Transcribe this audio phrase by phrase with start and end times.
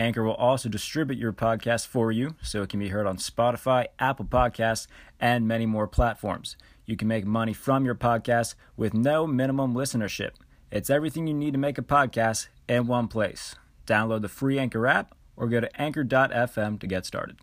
[0.00, 3.84] Anchor will also distribute your podcast for you so it can be heard on Spotify,
[3.98, 4.86] Apple Podcasts,
[5.20, 6.56] and many more platforms.
[6.86, 10.30] You can make money from your podcast with no minimum listenership.
[10.72, 13.56] It's everything you need to make a podcast in one place.
[13.86, 17.36] Download the free Anchor app or go to anchor.fm to get started.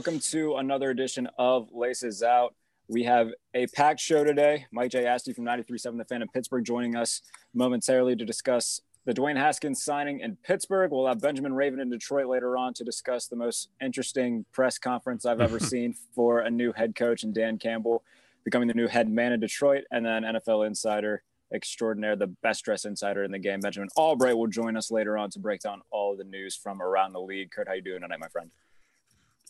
[0.00, 2.54] Welcome to another edition of Laces Out.
[2.88, 4.64] We have a packed show today.
[4.72, 5.04] Mike J.
[5.04, 7.20] Asti from 93.7 The Fan in Pittsburgh joining us
[7.52, 10.90] momentarily to discuss the Dwayne Haskins signing in Pittsburgh.
[10.90, 15.26] We'll have Benjamin Raven in Detroit later on to discuss the most interesting press conference
[15.26, 18.02] I've ever seen for a new head coach and Dan Campbell
[18.42, 19.84] becoming the new head man in Detroit.
[19.90, 24.46] And then NFL insider extraordinaire, the best dress insider in the game, Benjamin Albright will
[24.46, 27.50] join us later on to break down all of the news from around the league.
[27.50, 28.50] Kurt, how you doing tonight, my friend?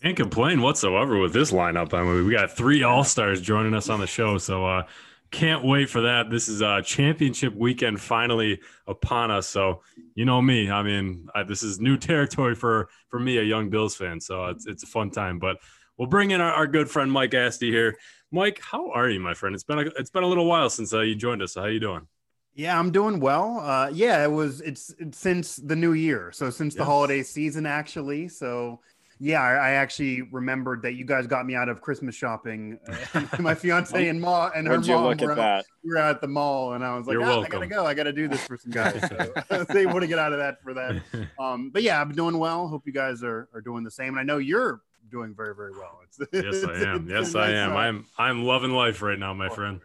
[0.03, 1.93] Can't complain whatsoever with this lineup.
[1.93, 4.84] I mean, we got three All Stars joining us on the show, so uh,
[5.31, 6.31] can't wait for that.
[6.31, 9.47] This is uh, championship weekend finally upon us.
[9.47, 9.83] So
[10.14, 10.70] you know me.
[10.70, 14.23] I mean, I, this is new territory for for me, a young Bills fan.
[14.23, 15.39] So it's it's a fun time.
[15.39, 15.58] But
[15.98, 17.98] we'll bring in our, our good friend Mike Asti here.
[18.33, 19.55] Mike, how are you, my friend?
[19.55, 21.53] It's been a, it's been a little while since uh, you joined us.
[21.53, 22.07] So how you doing?
[22.55, 23.61] Yeah, I'm doing well.
[23.61, 27.67] Uh, yeah, it was it's, it's since the new year, so since the holiday season
[27.67, 28.29] actually.
[28.29, 28.80] So
[29.23, 32.79] yeah, I, I actually remembered that you guys got me out of Christmas shopping.
[33.14, 35.64] Uh, my fiance and ma and her mom look were, at out, that?
[35.85, 37.85] we were out at the mall, and I was like, You're "Ah, I gotta go.
[37.86, 38.98] I gotta do this for some guys.
[39.09, 41.03] So I was able to get out of that for that.
[41.39, 42.67] Um, but yeah, I'm doing well.
[42.67, 44.09] Hope you guys are are doing the same.
[44.09, 44.80] And I know you're
[45.11, 46.01] doing very very well.
[46.05, 47.03] It's, Yes, I am.
[47.11, 47.77] it's Yes, a I nice, am.
[47.77, 49.80] I'm I'm loving life right now, my friend.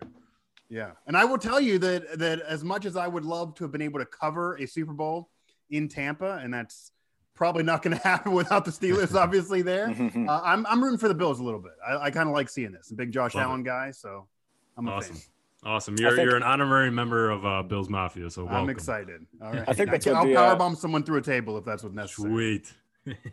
[0.69, 3.63] yeah, and I will tell you that that as much as I would love to
[3.66, 5.29] have been able to cover a Super Bowl
[5.69, 6.91] in Tampa, and that's
[7.35, 9.62] probably not going to happen without the Steelers, obviously.
[9.62, 9.88] There,
[10.28, 11.73] uh, I'm I'm rooting for the Bills a little bit.
[11.88, 12.90] I, I kind of like seeing this.
[12.90, 14.25] I'm a big Josh Love Allen guy, so
[14.78, 15.16] I'm a Awesome.
[15.16, 15.23] fan.
[15.63, 15.95] Awesome.
[15.97, 18.63] You're think- you're an honorary member of uh, Bills Mafia, so welcome.
[18.63, 19.25] I'm excited.
[19.41, 21.84] All right, I think that's I'll what the, uh, someone through a table if that's
[21.84, 22.31] what's necessary.
[22.31, 22.74] Sweet.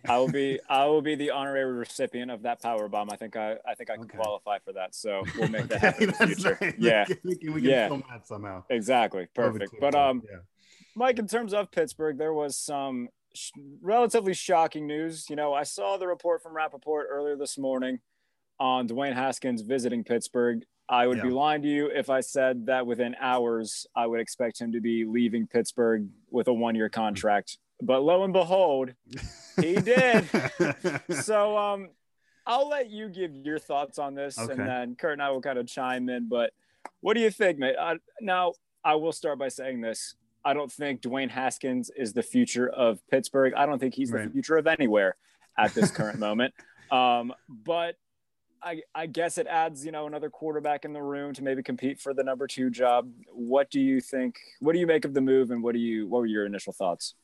[0.06, 3.08] I will be I will be the honorary recipient of that power bomb.
[3.10, 4.18] I think I I think I can Okay.
[4.18, 4.94] qualify for that.
[4.94, 6.58] So we'll make that Okay, happen in the future.
[6.60, 6.74] right.
[6.78, 7.88] Yeah, we can, we can Yeah.
[7.88, 8.64] film that somehow.
[8.68, 9.28] exactly.
[9.36, 9.74] Love Perfect.
[9.80, 10.38] But um, yeah.
[10.94, 13.50] Mike, in terms of Pittsburgh, there was some sh-
[13.80, 15.28] relatively shocking news.
[15.30, 18.00] You know, I saw the report from Rapoport earlier this morning
[18.60, 20.64] on Dwayne Haskins visiting Pittsburgh.
[20.88, 24.60] I would be lying to you if I said that within hours I would expect
[24.60, 27.58] him to be leaving Pittsburgh with a one-year contract.
[27.84, 28.94] But lo and behold,
[29.60, 30.28] he did.
[31.10, 31.88] so um
[32.46, 34.52] I'll let you give your thoughts on this Okay.
[34.52, 36.28] and then Kurt and I will kind of chime in.
[36.28, 36.52] But
[37.00, 37.74] what do you think, mate?
[37.76, 38.52] Uh, now
[38.84, 40.14] I will start by saying this.
[40.44, 43.54] I don't think Dwayne Haskins is the future of Pittsburgh.
[43.54, 45.16] I don't think he's the future of anywhere
[45.58, 46.54] at this current moment.
[46.90, 47.96] Um, but
[48.62, 52.00] I, I guess it adds, you know, another quarterback in the room to maybe compete
[52.00, 53.10] for the number two job.
[53.32, 54.36] What do you think?
[54.60, 56.06] What do you make of the move, and what do you?
[56.06, 57.14] What were your initial thoughts?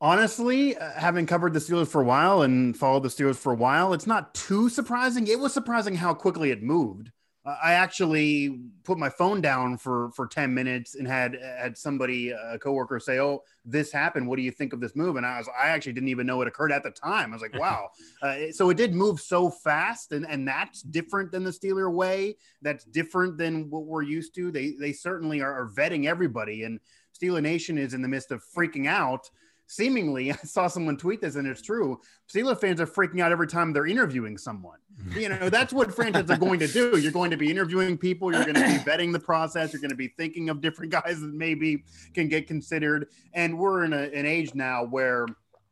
[0.00, 3.56] Honestly, uh, having covered the Steelers for a while and followed the Steelers for a
[3.56, 5.26] while, it's not too surprising.
[5.26, 7.10] It was surprising how quickly it moved.
[7.46, 12.58] I actually put my phone down for for 10 minutes and had had somebody a
[12.58, 14.26] coworker say, "Oh, this happened.
[14.26, 16.40] What do you think of this move?" And I was I actually didn't even know
[16.40, 17.30] it occurred at the time.
[17.30, 17.90] I was like, "Wow."
[18.22, 22.36] uh, so it did move so fast and and that's different than the Steeler way.
[22.62, 24.50] That's different than what we're used to.
[24.50, 26.80] They they certainly are, are vetting everybody and
[27.14, 29.30] Steeler Nation is in the midst of freaking out
[29.66, 32.00] seemingly I saw someone tweet this and it's true.
[32.32, 34.78] Steelers fans are freaking out every time they're interviewing someone.
[35.00, 35.20] Mm-hmm.
[35.20, 36.98] You know, that's what franchises are going to do.
[36.98, 39.90] You're going to be interviewing people, you're going to be vetting the process, you're going
[39.90, 41.84] to be thinking of different guys that maybe
[42.14, 43.08] can get considered.
[43.32, 45.26] And we're in a, an age now where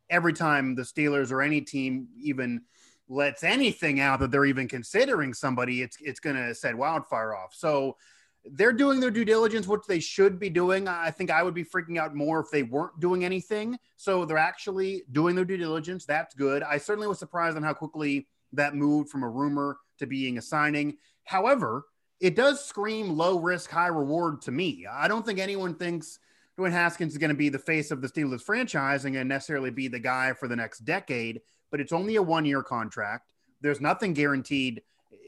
[0.09, 2.61] every time the Steelers or any team even
[3.09, 7.53] lets anything out that they're even considering somebody, it's it's going to set wildfire off.
[7.53, 7.97] So
[8.45, 10.87] they're doing their due diligence, which they should be doing.
[10.87, 13.77] I think I would be freaking out more if they weren't doing anything.
[13.95, 16.05] So they're actually doing their due diligence.
[16.05, 16.63] That's good.
[16.63, 20.41] I certainly was surprised on how quickly that moved from a rumor to being a
[20.41, 20.97] signing.
[21.23, 21.85] However,
[22.19, 24.85] it does scream low risk, high reward to me.
[24.91, 26.19] I don't think anyone thinks
[26.57, 29.87] Dwayne Haskins is going to be the face of the Steelers franchise and necessarily be
[29.87, 31.41] the guy for the next decade,
[31.71, 33.33] but it's only a one year contract.
[33.61, 34.81] There's nothing guaranteed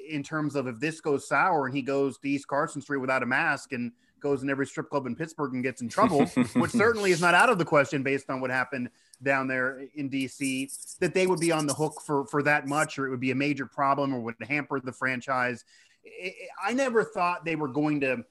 [0.10, 3.24] in terms of if this goes sour and he goes to East Carson Street without
[3.24, 6.26] a mask and goes in every strip club in Pittsburgh and gets in trouble,
[6.56, 8.90] which certainly is not out of the question based on what happened
[9.22, 12.98] down there in DC, that they would be on the hook for for that much,
[12.98, 15.64] or it would be a major problem, or would hamper the franchise.
[16.64, 18.24] I never thought they were going to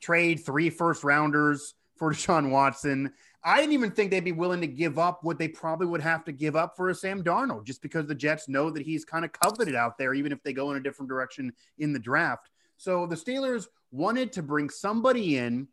[0.00, 3.12] trade three first rounders for Deshaun Watson.
[3.44, 6.24] I didn't even think they'd be willing to give up what they probably would have
[6.24, 9.24] to give up for a Sam Darnold, just because the Jets know that he's kind
[9.24, 12.50] of coveted out there, even if they go in a different direction in the draft.
[12.76, 15.68] So the Steelers wanted to bring somebody in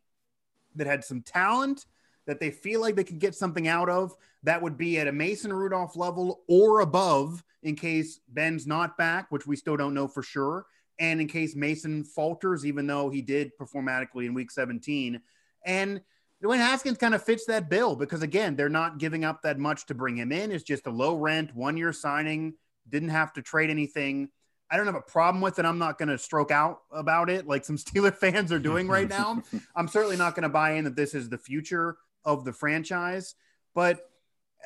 [0.76, 1.86] that had some talent
[2.26, 5.12] that they feel like they could get something out of that would be at a
[5.12, 10.08] Mason Rudolph level or above in case Ben's not back, which we still don't know
[10.08, 10.66] for sure.
[10.98, 15.20] And in case Mason falters, even though he did perform adequately in week 17.
[15.64, 16.00] And
[16.42, 19.86] Dwayne Haskins kind of fits that bill because again, they're not giving up that much
[19.86, 20.52] to bring him in.
[20.52, 22.54] It's just a low rent, one year signing,
[22.88, 24.28] didn't have to trade anything.
[24.70, 25.64] I don't have a problem with it.
[25.64, 29.08] I'm not going to stroke out about it like some Steeler fans are doing right
[29.08, 29.42] now.
[29.76, 33.34] I'm certainly not going to buy in that this is the future of the franchise.
[33.74, 34.00] But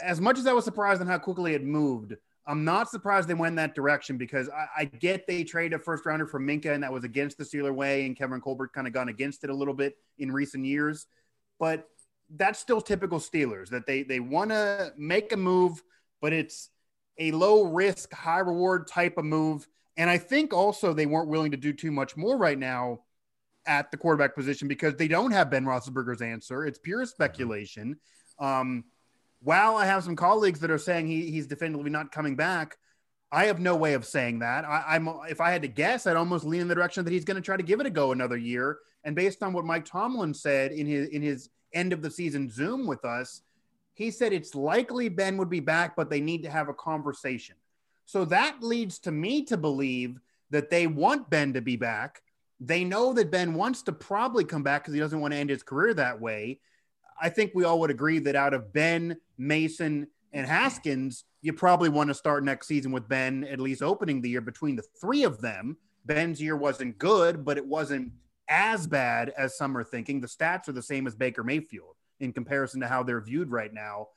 [0.03, 3.35] as much as I was surprised on how quickly it moved, I'm not surprised they
[3.35, 6.83] went that direction because I, I get they traded a first rounder for Minkah and
[6.83, 9.55] that was against the Steeler way, and Kevin Colbert kind of gone against it a
[9.55, 11.07] little bit in recent years
[11.61, 11.89] but
[12.37, 15.81] that's still typical Steelers that they they want to make a move,
[16.21, 16.71] but it's
[17.19, 19.69] a low risk, high reward type of move.
[19.97, 23.01] And I think also they weren't willing to do too much more right now
[23.67, 26.65] at the quarterback position because they don't have Ben Roethlisberger's answer.
[26.65, 27.99] It's pure speculation.
[28.39, 28.85] Um,
[29.43, 32.79] while I have some colleagues that are saying he, he's definitively not coming back,
[33.31, 34.65] I have no way of saying that.
[34.65, 37.25] I, am if I had to guess, I'd almost lean in the direction that he's
[37.25, 39.85] going to try to give it a go another year and based on what Mike
[39.85, 43.43] Tomlin said in his in his end of the season Zoom with us,
[43.95, 47.57] he said it's likely Ben would be back, but they need to have a conversation.
[48.07, 50.19] So that leads to me to believe
[50.51, 52.23] that they want Ben to be back.
[52.59, 55.51] They know that Ben wants to probably come back because he doesn't want to end
[55.51, 56.61] his career that way.
[57.23, 61.89] I think we all would agree that out of Ben, Mason, and Haskins, you probably
[61.89, 65.25] want to start next season with Ben, at least opening the year between the three
[65.25, 65.77] of them.
[66.05, 68.13] Ben's year wasn't good, but it wasn't
[68.51, 70.21] as bad as some are thinking.
[70.21, 73.73] The stats are the same as Baker Mayfield in comparison to how they're viewed right
[73.73, 74.09] now.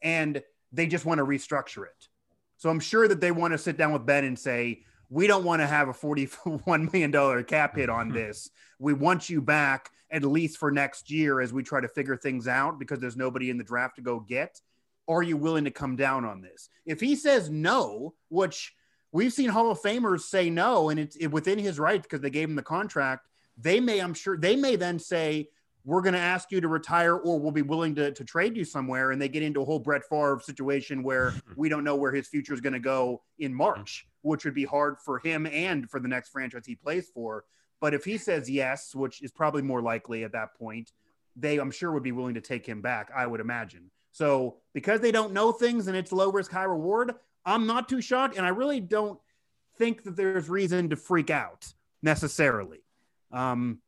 [0.00, 0.42] And
[0.72, 2.08] they just want to restructure it.
[2.56, 5.44] So I'm sure that they want to sit down with Ben and say, we don't
[5.44, 8.48] want to have a $41 million cap hit on this.
[8.78, 12.48] We want you back at least for next year as we try to figure things
[12.48, 14.60] out because there's nobody in the draft to go get.
[15.08, 16.68] Are you willing to come down on this?
[16.86, 18.72] If he says no, which
[19.12, 22.48] we've seen Hall of Famers say no, and it's within his right because they gave
[22.48, 23.26] him the contract,
[23.60, 25.48] they may, I'm sure, they may then say,
[25.84, 28.64] we're going to ask you to retire or we'll be willing to, to trade you
[28.64, 29.12] somewhere.
[29.12, 32.28] And they get into a whole Brett Favre situation where we don't know where his
[32.28, 36.00] future is going to go in March, which would be hard for him and for
[36.00, 37.44] the next franchise he plays for.
[37.80, 40.92] But if he says yes, which is probably more likely at that point,
[41.34, 43.90] they, I'm sure, would be willing to take him back, I would imagine.
[44.12, 47.14] So because they don't know things and it's low risk, high reward,
[47.46, 48.36] I'm not too shocked.
[48.36, 49.18] And I really don't
[49.78, 52.80] think that there's reason to freak out necessarily.
[53.32, 53.80] Um,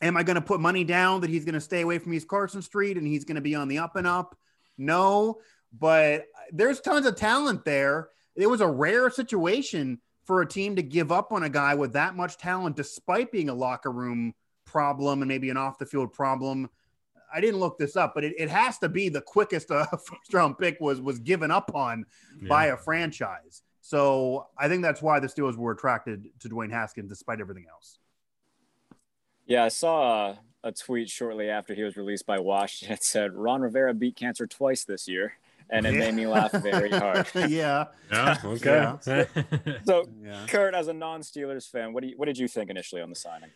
[0.00, 2.28] am I going to put money down that he's going to stay away from East
[2.28, 4.36] Carson Street and he's going to be on the up and up?
[4.76, 5.40] No,
[5.76, 8.08] but there's tons of talent there.
[8.36, 11.94] It was a rare situation for a team to give up on a guy with
[11.94, 16.12] that much talent, despite being a locker room problem and maybe an off the field
[16.12, 16.68] problem.
[17.32, 20.32] I didn't look this up, but it, it has to be the quickest uh, first
[20.32, 22.04] round pick was was given up on
[22.40, 22.48] yeah.
[22.48, 23.62] by a franchise.
[23.80, 27.98] So I think that's why the Steelers were attracted to Dwayne Haskins, despite everything else.
[29.48, 32.94] Yeah, I saw a, a tweet shortly after he was released by Washington.
[32.94, 35.32] It said Ron Rivera beat cancer twice this year,
[35.70, 35.98] and it yeah.
[36.00, 37.26] made me laugh very hard.
[37.34, 37.86] yeah.
[38.12, 38.36] Yeah.
[38.44, 38.94] Okay.
[39.06, 39.24] Yeah.
[39.84, 40.46] so, yeah.
[40.48, 43.16] Kurt, as a non-Steelers fan, what do you, what did you think initially on the
[43.16, 43.50] signing?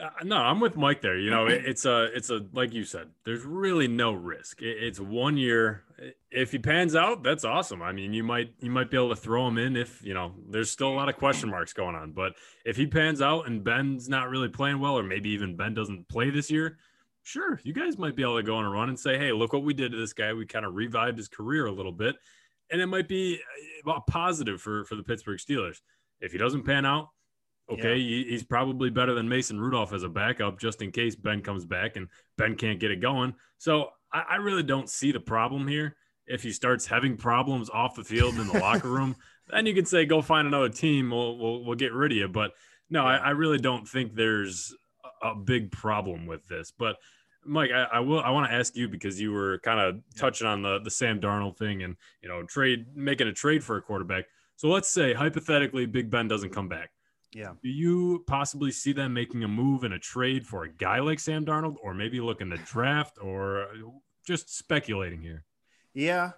[0.00, 1.18] Uh, no, I'm with Mike there.
[1.18, 4.60] You know, it, it's a, it's a, like you said, there's really no risk.
[4.60, 5.84] It, it's one year.
[6.30, 7.80] If he pans out, that's awesome.
[7.80, 10.34] I mean, you might, you might be able to throw him in if, you know,
[10.50, 12.12] there's still a lot of question marks going on.
[12.12, 12.34] But
[12.66, 16.08] if he pans out and Ben's not really playing well, or maybe even Ben doesn't
[16.08, 16.76] play this year,
[17.22, 19.54] sure, you guys might be able to go on a run and say, hey, look
[19.54, 20.34] what we did to this guy.
[20.34, 22.16] We kind of revived his career a little bit.
[22.70, 23.40] and it might be
[23.86, 25.80] a positive for for the Pittsburgh Steelers.
[26.20, 27.08] If he doesn't pan out,
[27.70, 31.42] okay, he, he's probably better than Mason Rudolph as a backup, just in case Ben
[31.42, 33.34] comes back and Ben can't get it going.
[33.58, 35.96] So I, I really don't see the problem here.
[36.26, 39.16] If he starts having problems off the field in the locker room,
[39.48, 41.10] then you could say go find another team.
[41.10, 42.28] We'll we'll, we'll get rid of you.
[42.28, 42.52] But
[42.90, 44.74] no, I, I really don't think there's
[45.22, 46.72] a big problem with this.
[46.76, 46.96] But
[47.44, 48.20] Mike, I, I will.
[48.20, 51.20] I want to ask you because you were kind of touching on the the Sam
[51.20, 54.24] Darnold thing and you know trade making a trade for a quarterback.
[54.56, 56.90] So let's say hypothetically, Big Ben doesn't come back.
[57.32, 57.52] Yeah.
[57.62, 61.18] Do you possibly see them making a move in a trade for a guy like
[61.18, 63.66] Sam Darnold, or maybe looking to draft, or
[64.26, 65.44] just speculating here?
[65.92, 66.32] Yeah,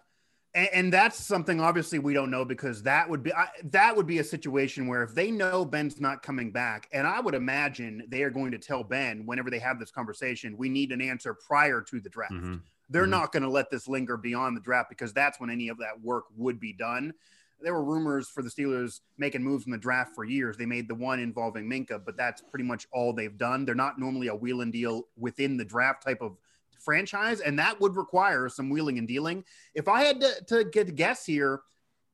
[0.55, 4.07] and, and, that's something obviously we don't know because that would be I, that would
[4.07, 8.05] be a situation where if they know Ben's not coming back, and I would imagine
[8.09, 11.35] they are going to tell Ben whenever they have this conversation, we need an answer
[11.35, 12.33] prior to the draft.
[12.33, 12.57] Mm-hmm.
[12.89, 13.11] They're Mhm.
[13.11, 16.01] not going to let this linger beyond the draft because that's when any of that
[16.01, 17.13] work would be done.
[17.61, 20.57] There were rumors for the Steelers making moves in the draft for years.
[20.57, 23.65] They made the one involving Minkah, but that's pretty much all they've done.
[23.65, 26.37] They're not normally a wheel and deal within the draft type of
[26.79, 29.45] franchise, and that would require some wheeling and dealing.
[29.75, 31.61] If I had to, to get a guess here,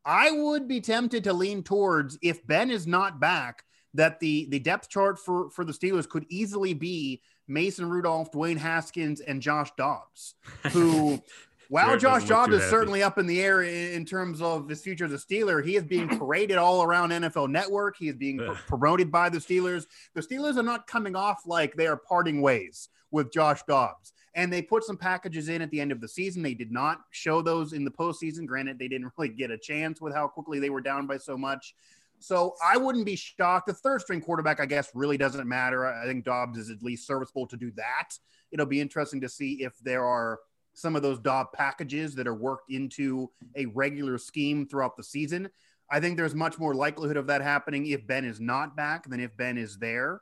[0.04, 4.58] I would be tempted to lean towards if Ben is not back, that the the
[4.58, 9.70] depth chart for for the Steelers could easily be Mason Rudolph, Dwayne Haskins, and Josh
[9.76, 10.34] Dobbs,
[10.72, 11.22] who.
[11.68, 12.71] While Jared Josh Dobbs is happy.
[12.71, 15.76] certainly up in the air in, in terms of his future as a Steeler, he
[15.76, 17.97] is being paraded all around NFL Network.
[17.99, 19.87] He is being pr- promoted by the Steelers.
[20.14, 24.12] The Steelers are not coming off like they are parting ways with Josh Dobbs.
[24.35, 26.42] And they put some packages in at the end of the season.
[26.42, 28.47] They did not show those in the postseason.
[28.47, 31.37] Granted, they didn't really get a chance with how quickly they were down by so
[31.37, 31.75] much.
[32.18, 33.66] So I wouldn't be shocked.
[33.66, 35.87] The third string quarterback, I guess, really doesn't matter.
[35.87, 38.11] I think Dobbs is at least serviceable to do that.
[38.50, 40.38] It'll be interesting to see if there are
[40.75, 45.49] some of those Dobb packages that are worked into a regular scheme throughout the season.
[45.90, 49.21] I think there's much more likelihood of that happening if Ben is not back than
[49.21, 50.21] if Ben is there.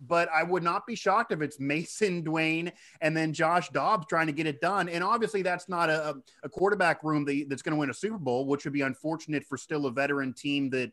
[0.00, 4.26] But I would not be shocked if it's Mason Dwayne and then Josh Dobbs trying
[4.26, 4.88] to get it done.
[4.88, 8.46] And obviously, that's not a, a quarterback room that's going to win a Super Bowl,
[8.46, 10.92] which would be unfortunate for still a veteran team that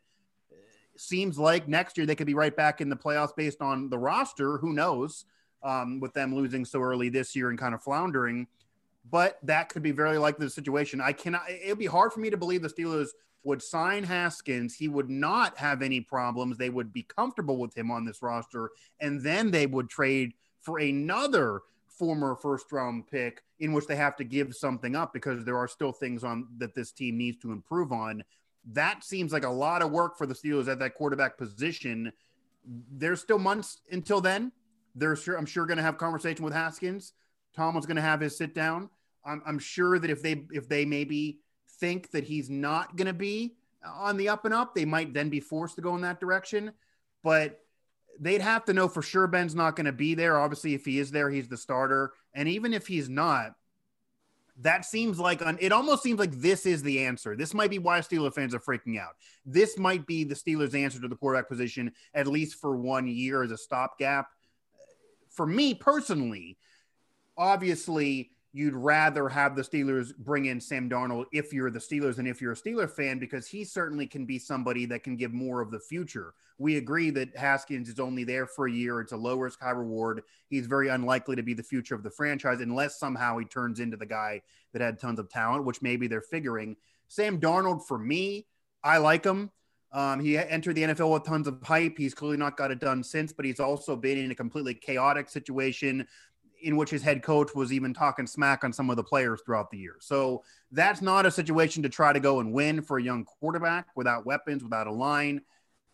[0.52, 0.56] uh,
[0.98, 3.98] seems like next year they could be right back in the playoffs based on the
[3.98, 4.58] roster.
[4.58, 5.26] Who knows
[5.62, 8.48] um, with them losing so early this year and kind of floundering
[9.10, 11.02] but that could be very likely the situation.
[11.02, 11.44] I cannot.
[11.48, 13.10] It would be hard for me to believe the Steelers
[13.44, 14.76] would sign Haskins.
[14.76, 16.58] He would not have any problems.
[16.58, 20.80] They would be comfortable with him on this roster, and then they would trade for
[20.80, 25.58] another former first round pick in which they have to give something up because there
[25.58, 28.24] are still things on that this team needs to improve on.
[28.72, 32.12] That seems like a lot of work for the Steelers at that quarterback position.
[32.66, 34.52] There's still months until then.
[34.96, 37.14] They're sure I'm sure going to have conversation with Haskins.
[37.56, 38.90] Tomlin's going to have his sit down.
[39.26, 41.40] I'm, I'm sure that if they if they maybe
[41.80, 45.30] think that he's not going to be on the up and up, they might then
[45.30, 46.72] be forced to go in that direction.
[47.24, 47.60] But
[48.20, 50.40] they'd have to know for sure Ben's not going to be there.
[50.40, 52.14] Obviously, if he is there, he's the starter.
[52.34, 53.56] And even if he's not,
[54.62, 57.36] that seems like an, it almost seems like this is the answer.
[57.36, 59.16] This might be why Steeler fans are freaking out.
[59.46, 63.44] This might be the Steelers' answer to the quarterback position, at least for one year
[63.44, 64.28] as a stopgap.
[65.30, 66.58] For me personally,
[67.38, 72.28] obviously you'd rather have the Steelers bring in Sam Darnold if you're the Steelers and
[72.28, 75.60] if you're a Steeler fan because he certainly can be somebody that can give more
[75.60, 76.34] of the future.
[76.58, 79.02] We agree that Haskins is only there for a year.
[79.02, 80.22] It's a low risk, high reward.
[80.48, 83.98] He's very unlikely to be the future of the franchise unless somehow he turns into
[83.98, 86.78] the guy that had tons of talent, which maybe they're figuring.
[87.10, 88.48] Sam Darnold, for me,
[88.82, 89.52] I like him.
[89.92, 91.98] Um, he entered the NFL with tons of hype.
[91.98, 95.30] He's clearly not got it done since, but he's also been in a completely chaotic
[95.30, 96.08] situation
[96.66, 99.70] in which his head coach was even talking smack on some of the players throughout
[99.70, 99.98] the year.
[100.00, 103.86] So that's not a situation to try to go and win for a young quarterback
[103.96, 105.42] without weapons, without a line.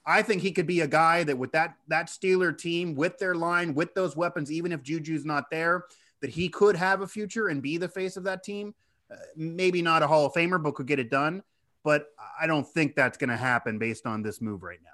[0.05, 3.35] I think he could be a guy that with that that Steeler team, with their
[3.35, 5.83] line, with those weapons, even if Juju's not there,
[6.21, 8.73] that he could have a future and be the face of that team.
[9.11, 11.43] Uh, maybe not a Hall of Famer, but could get it done.
[11.83, 12.07] But
[12.39, 14.89] I don't think that's going to happen based on this move right now.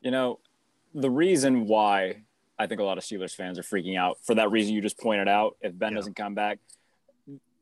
[0.00, 0.40] You know,
[0.94, 2.22] the reason why
[2.58, 4.98] I think a lot of Steelers fans are freaking out for that reason you just
[4.98, 5.56] pointed out.
[5.60, 5.96] If Ben Yeah.
[5.96, 6.58] doesn't come back,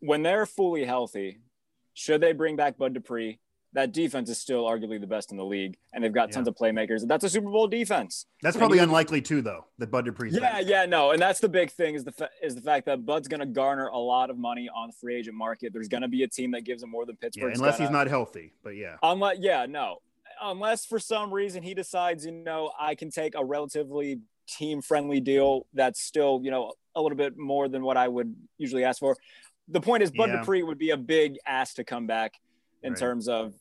[0.01, 1.39] when they're fully healthy,
[1.95, 3.39] should they bring back Bud Dupree?
[3.73, 6.57] That defense is still arguably the best in the league, and they've got tons of
[6.57, 7.07] playmakers.
[7.07, 8.27] That's a Super Bowl defense.
[8.43, 9.67] That's probably you- unlikely too, though.
[9.79, 10.65] That Bud Dupree's Yeah, back.
[10.67, 13.29] yeah, no, and that's the big thing is the fa- is the fact that Bud's
[13.29, 15.73] going to garner a lot of money on the free agent market.
[15.73, 17.55] There's going to be a team that gives him more than Yeah, Pittsburgh.
[17.55, 18.55] unless he's not healthy.
[18.65, 19.99] But yeah, Unless, yeah, no.
[20.43, 24.21] Unless for some reason he decides, you know, I can take a relatively
[24.51, 28.35] team friendly deal that's still, you know, a little bit more than what I would
[28.59, 29.17] usually ask for.
[29.69, 30.39] The point is, Bud Yeah.
[30.39, 32.35] Dupree would be a big ask to come back.
[32.83, 32.99] in Right.
[32.99, 33.53] terms of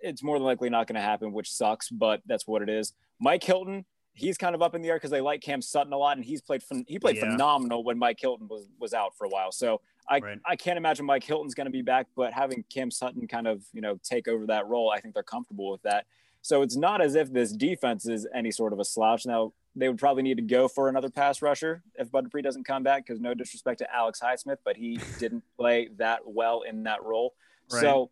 [0.00, 2.92] it's more than likely not going to happen, which sucks, but that's what it is.
[3.18, 5.96] Mike Hilton, he's kind of up in the air because they like Cam Sutton a
[5.98, 7.32] lot, and he's played he played Yeah.
[7.32, 9.50] phenomenal when Mike Hilton was was out for a while.
[9.50, 10.38] So I Right.
[10.46, 13.64] I can't imagine Mike Hilton's going to be back, but having Cam Sutton kind of
[13.72, 16.06] you know take over that role, I think they're comfortable with that.
[16.42, 19.26] So it's not as if this defense is any sort of a slouch.
[19.26, 22.64] Now they would probably need to go for another pass rusher if Bud Dupree doesn't
[22.64, 26.84] come back, because no disrespect to Alex Highsmith, but he didn't play that well in
[26.84, 27.34] that role.
[27.72, 27.80] Right.
[27.80, 28.10] So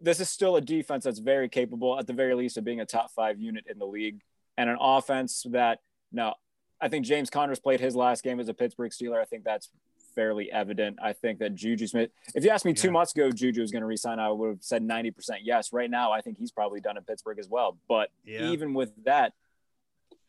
[0.00, 2.86] this is still a defense that's very capable, at the very least, of being a
[2.86, 4.20] top five unit in the league,
[4.56, 5.80] and an offense that
[6.12, 6.36] now
[6.80, 9.20] I think James Conner's played his last game as a Pittsburgh Steeler.
[9.20, 9.70] I think that's
[10.14, 10.98] fairly evident.
[11.02, 13.80] I think that Juju Smith, if you asked me two months ago, Juju was going
[13.82, 15.72] to resign, I would have said 90% yes.
[15.72, 17.78] Right now, I think he's probably done in Pittsburgh as well.
[17.88, 18.50] But Yeah.
[18.50, 19.32] even with that,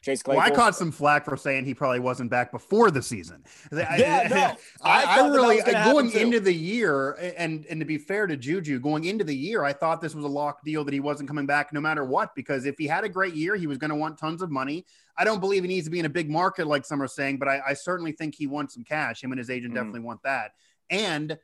[0.06, 3.44] Chase Well, I caught some flack for saying he probably wasn't back before the season.
[3.72, 4.36] I- Yeah, no.
[4.84, 6.26] I I, I that that really was gonna going happen too.
[6.28, 9.74] into the year, and and to be fair to Juju, going into the year, I
[9.74, 12.36] thought this was a lock deal that he wasn't coming back no matter what.
[12.36, 14.86] Because if he had a great year, he was going to want tons of money.
[15.18, 17.40] I don't believe he needs to be in a big market like some are saying,
[17.40, 19.24] but I, I certainly think he wants some cash.
[19.24, 19.78] Him and his agent Mhm.
[19.78, 20.52] definitely want that.
[20.90, 21.38] And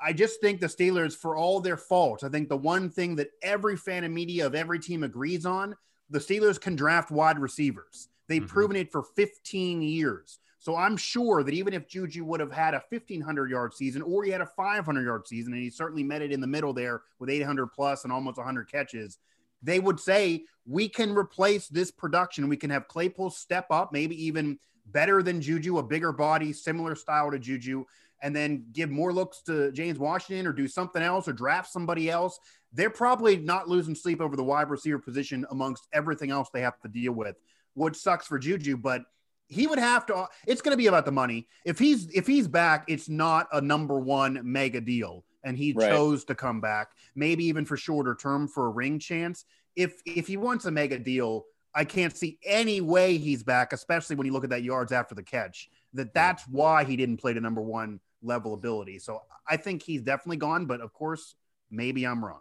[0.00, 3.28] I just think the Steelers, for all their faults, I think the one thing that
[3.42, 5.76] every fan and media of every team agrees on,
[6.10, 8.08] the Steelers can draft wide receivers.
[8.28, 8.48] They've Mhm.
[8.48, 10.38] proven it for 15 years.
[10.58, 14.24] So I'm sure that even if Juju would have had a 1500 yard season or
[14.24, 17.02] he had a 500 yard season, and he certainly met it in the middle there
[17.18, 19.18] with 800 plus and almost 100 catches,
[19.62, 22.48] they would say we can replace this production.
[22.48, 26.94] We can have Claypool step up, maybe even better than Juju, a bigger body, similar
[26.94, 27.84] style to Juju,
[28.20, 32.10] and then give more looks to James Washington or do something else or draft somebody
[32.10, 32.38] else.
[32.72, 36.78] They're probably not losing sleep over the wide receiver position amongst everything else they have
[36.80, 37.36] to deal with,
[37.74, 39.02] which sucks for Juju, but
[39.46, 41.48] he would have to it's going to be about the money.
[41.64, 45.88] If he's if he's back, it's not a number 1 mega deal and he Right.
[45.88, 49.46] chose to come back, maybe even for shorter term for a ring chance.
[49.74, 54.16] If if he wants a mega deal, I can't see any way he's back, especially
[54.16, 55.70] when you look at that yards after the catch.
[55.94, 58.98] That that's why he didn't play to number 1 level ability.
[58.98, 61.36] So I think he's definitely gone, but of course,
[61.70, 62.40] maybe I'm wrong.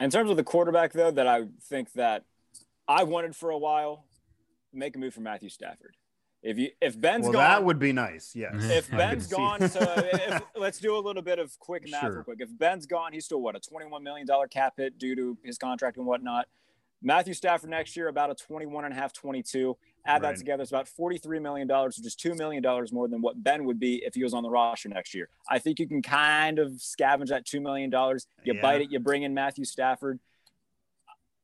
[0.00, 2.24] In terms of the quarterback, though, that I think that
[2.86, 4.04] I wanted for a while,
[4.72, 5.96] make a move for Matthew Stafford.
[6.40, 8.32] If you if Ben's well, gone, that would be nice.
[8.36, 8.54] Yes.
[8.62, 12.12] if Ben's gone, so if, let's do a little bit of quick math Sure.
[12.12, 12.38] real quick.
[12.40, 15.58] If Ben's gone, he's still what a twenty-one million dollar cap hit due to his
[15.58, 16.46] contract and whatnot.
[17.02, 19.76] Matthew Stafford next year about a 21 and a half, 22.
[20.06, 23.64] Add that together, it's about $43 million, which is $2 million more than what Ben
[23.64, 25.28] would be if he was on the roster next year.
[25.50, 27.90] I think you can kind of scavenge that $2 million.
[27.90, 28.60] You Yeah.
[28.62, 30.18] bite it, you bring in Matthew Stafford.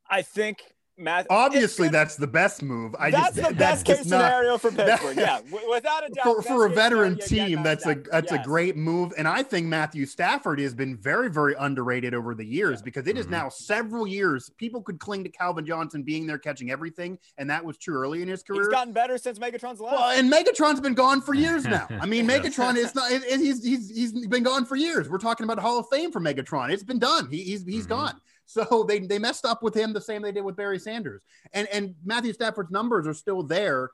[0.09, 1.27] I think Matt.
[1.29, 2.95] Obviously, that's the best move.
[2.99, 5.17] I that's just the that's best case just not- scenario for that- Pittsburgh.
[5.17, 6.25] yeah, w- without a doubt.
[6.25, 8.09] for, for a veteran scenario, team, Matt that's a Stafford.
[8.13, 12.35] that's a great move, and I think Matthew Stafford has been very very underrated over
[12.35, 13.31] the years because it is Mhm.
[13.31, 14.51] now several years.
[14.57, 18.23] People could cling to Calvin Johnson being there catching everything, and that was true early
[18.23, 18.61] in his career.
[18.63, 19.97] He's gotten better since Megatron's left.
[19.97, 21.87] well, and Megatron's been gone for years now.
[22.01, 23.11] I mean, Megatron is not.
[23.11, 25.09] It, it- he's he's he's been gone for years.
[25.09, 26.71] We're talking about Hall of Fame for Megatron.
[26.71, 27.29] It's been done.
[27.31, 27.91] He, he's he's Mhm.
[27.91, 28.21] gone.
[28.47, 31.23] So they they messed up with him the same they did with Barry Sanders.
[31.53, 33.91] And and Matthew Stafford's numbers are still there.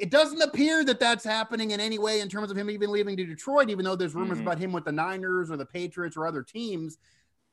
[0.00, 3.16] It doesn't appear that that's happening in any way in terms of him even leaving
[3.18, 4.42] to Detroit, even though there's rumors Mhm.
[4.42, 6.96] about him with the Niners or the Patriots or other teams.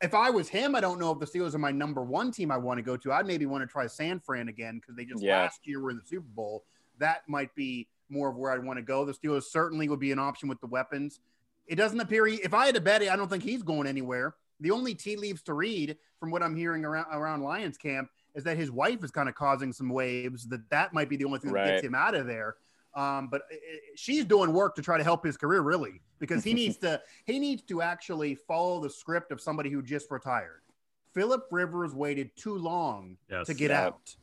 [0.02, 2.52] If I was him, I don't know if the Steelers are my number one team
[2.52, 3.12] I want to go to.
[3.12, 5.42] I'd maybe want to try San Fran again because they just Yeah.
[5.42, 6.64] last year were in the Super Bowl.
[7.00, 9.04] That might be more of where I'd want to go.
[9.04, 11.20] The Steelers certainly would be an option with the weapons.
[11.68, 12.26] It doesn't appear.
[12.26, 14.36] He, if I had to bet, it, I don't think he's going anywhere.
[14.60, 18.44] The only tea leaves to read from what I'm hearing around around Lions camp is
[18.44, 20.48] that his wife is kind of causing some waves.
[20.48, 22.56] That that might be the only thing that gets him out of there.
[22.96, 23.56] Um, but uh,
[23.96, 27.40] she's doing work to try to help his career, really, because he needs to he
[27.40, 30.62] needs to actually follow the script of somebody who just retired.
[31.14, 33.48] Philip Rivers waited too long Yes.
[33.48, 33.80] to get Yep.
[33.84, 34.16] out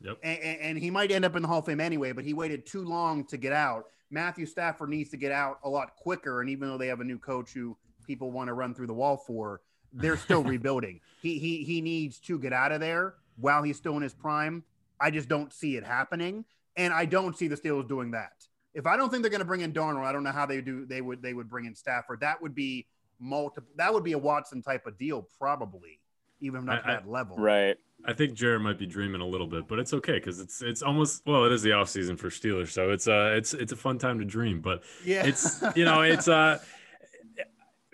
[0.00, 0.18] Yep.
[0.22, 2.34] and, and- and he might end up in the Hall of Fame anyway, but he
[2.34, 3.86] waited too long to get out.
[4.10, 6.40] Matthew Stafford needs to get out a lot quicker.
[6.42, 7.76] And even though they have a new coach who
[8.06, 9.62] people want to run through the wall for,
[9.94, 11.00] they're still rebuilding.
[11.22, 14.62] He, he, he needs to get out of there while he's still in his prime.
[15.00, 16.44] I just don't see it happening.
[16.76, 18.32] And I don't see the Steelers doing that.
[18.74, 20.60] If I don't think they're going to bring in Darnold, I don't know how they
[20.60, 20.84] do.
[20.86, 22.20] They would, they would bring in Stafford.
[22.20, 22.86] That would be
[23.20, 23.70] multiple.
[23.76, 26.00] That would be a Watson type of deal, probably,
[26.40, 27.36] even if not to I- I- that level.
[27.36, 27.76] Right.
[28.04, 30.82] I think Jared might be dreaming a little bit, but it's okay because it's it's
[30.82, 33.76] almost well, it is the off season for Steelers, so it's uh it's it's a
[33.76, 34.60] fun time to dream.
[34.60, 35.24] But Yeah.
[35.24, 36.58] it's you know it's uh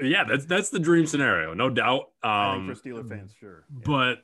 [0.02, 2.10] yeah that's that's the dream scenario, no doubt.
[2.22, 3.64] I Um, for Steeler fans, sure.
[3.72, 3.80] Yeah.
[3.84, 4.18] but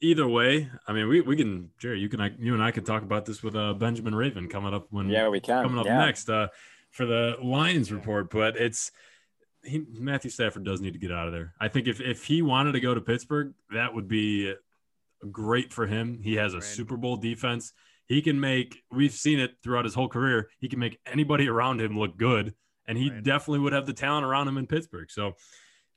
[0.00, 2.84] either way, I mean we we can Jerry, you can I, you and I can
[2.84, 5.62] talk about this with uh Benjamin Raven coming up when Yeah, we can.
[5.62, 5.98] coming up yeah.
[5.98, 6.48] next uh
[6.90, 8.90] for the Lions report, but it's
[9.62, 11.52] he, Matthew Stafford does need to get out of there.
[11.60, 14.54] I think if if he wanted to go to Pittsburgh, that would be
[15.30, 16.20] great for him.
[16.22, 17.72] He has a Super Bowl defense.
[18.06, 18.82] He can make.
[18.90, 20.48] We've seen it throughout his whole career.
[20.60, 22.54] He can make anybody around him look good,
[22.88, 23.22] and he Right.
[23.22, 25.10] definitely would have the talent around him in Pittsburgh.
[25.10, 25.34] So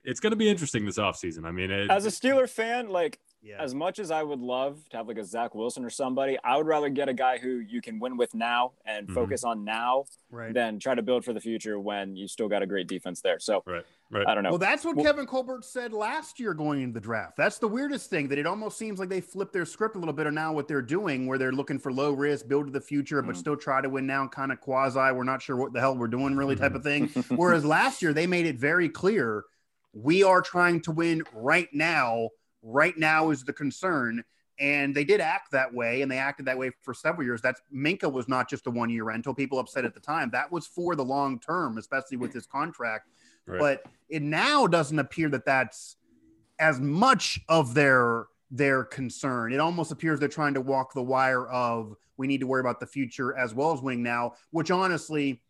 [0.04, 1.46] it's going to be interesting this offseason.
[1.46, 3.56] I mean, it, As a Steeler fan, like Yeah.
[3.62, 6.58] as much as I would love to have like a Zach Wilson or somebody, I
[6.58, 9.14] would rather get a guy who you can win with now and Mhm.
[9.14, 10.54] focus on now right.
[10.54, 13.40] than try to build for the future when you still got a great defense there.
[13.40, 14.28] So right, right.
[14.28, 14.50] I don't know.
[14.50, 17.38] Well, that's what Well- Kevin Colbert said last year going into the draft.
[17.38, 20.14] That's the weirdest thing that it almost seems like they flipped their script a little
[20.14, 22.82] bit on now what they're doing, where they're looking for low risk, build to the
[22.82, 23.40] future, but Mhm.
[23.40, 25.00] still try to win now, kind of quasi.
[25.14, 27.08] We're not sure what the hell we're doing, really, type of thing.
[27.30, 29.46] Whereas last year they made it very clear
[29.94, 32.30] we are trying to win right now.
[32.62, 34.24] Right now is the concern.
[34.60, 37.42] And they did act that way, and they acted that way for several years.
[37.42, 39.34] That's Minkah was not just a one year rental.
[39.34, 40.30] People upset at the time.
[40.32, 43.08] That was for the long term, especially with his contract.
[43.46, 43.60] Right.
[43.60, 45.96] But it now doesn't appear that that's
[46.60, 49.54] as much of their their concern.
[49.54, 52.80] It almost appears they're trying to walk the wire of we need to worry about
[52.80, 55.42] the future as well as winning now, which honestly,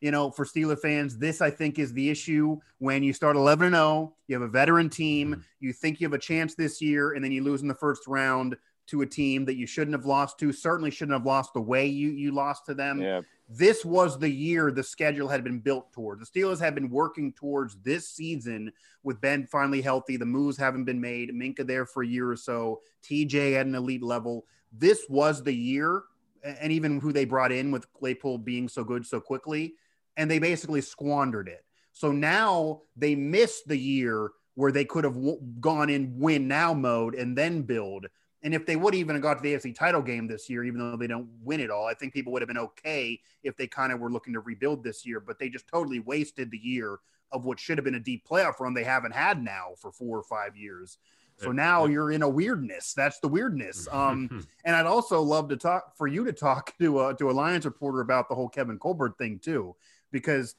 [0.00, 3.66] you know, for Steeler fans, this I think is the issue when you start 11
[3.66, 5.42] and 0, you have a veteran team, Mhm.
[5.60, 8.06] you think you have a chance this year and then you lose in the first
[8.06, 8.56] round
[8.86, 11.86] to a team that you shouldn't have lost to, certainly shouldn't have lost the way
[11.86, 15.92] you you lost to them yeah, this was the year the schedule had been built
[15.92, 16.20] toward.
[16.20, 20.16] The Steelers had been working towards this season with Ben finally healthy.
[20.16, 21.30] The moves haven't been made.
[21.30, 22.80] Minkah there for a year or so.
[23.02, 24.46] TJ at an elite level.
[24.72, 26.02] This was the year,
[26.44, 29.74] and even who they brought in with Claypool being so good so quickly,
[30.18, 31.64] and they basically squandered it.
[31.92, 36.74] So now they missed the year where they could have w- gone in win now
[36.74, 38.06] mode and then build.
[38.42, 40.78] And if they would even have got to the AFC title game this year, even
[40.78, 43.66] though they don't win it all, I think people would have been okay if they
[43.66, 45.20] kind of were looking to rebuild this year.
[45.20, 46.98] But they just totally wasted the year
[47.30, 50.18] of what should have been a deep playoff run they haven't had now for four
[50.18, 50.98] or five years.
[51.40, 52.94] So now you're in a weirdness.
[52.94, 53.86] That's the weirdness.
[53.98, 57.32] Um, and I'd also love to talk for you to talk to a, to a
[57.32, 59.74] Lions reporter about the whole Kevin Colbert thing too,
[60.10, 60.54] because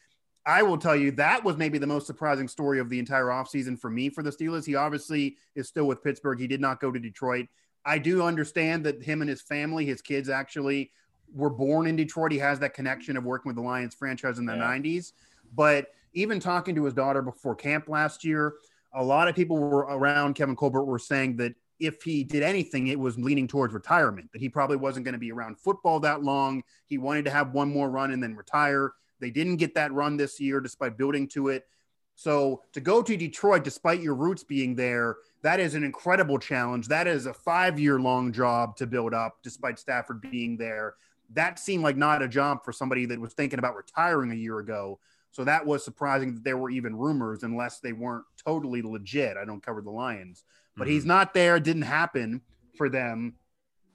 [0.45, 3.79] I will tell you that was maybe the most surprising story of the entire offseason
[3.79, 4.65] for me for the Steelers.
[4.65, 6.39] He obviously is still with Pittsburgh.
[6.39, 7.47] He did not go to Detroit.
[7.85, 10.91] I do understand that him and his family, his kids actually
[11.33, 12.31] were born in Detroit.
[12.31, 14.63] He has that connection of working with the Lions franchise in the Yeah.
[14.63, 15.13] 90s.
[15.55, 18.55] But even talking to his daughter before camp last year,
[18.93, 22.87] a lot of people were around Kevin Colbert were saying that if he did anything,
[22.87, 26.23] it was leaning towards retirement, that he probably wasn't going to be around football that
[26.23, 26.63] long.
[26.87, 28.91] He wanted to have one more run and then retire.
[29.19, 31.67] They didn't get that run this year despite building to it.
[32.15, 36.89] So to go to Detroit, despite your roots being there, that is an incredible challenge.
[36.89, 40.95] That is a five year long job to build up, despite Stafford being there.
[41.33, 44.59] That seemed like not a job for somebody that was thinking about retiring a year
[44.59, 44.99] ago.
[45.31, 49.37] So that was surprising that there were even rumors, unless they weren't totally legit.
[49.37, 50.43] I don't cover the Lions,
[50.75, 51.09] but he's mm-hmm.
[51.09, 51.55] not there.
[51.55, 52.41] It didn't happen
[52.75, 53.35] for them.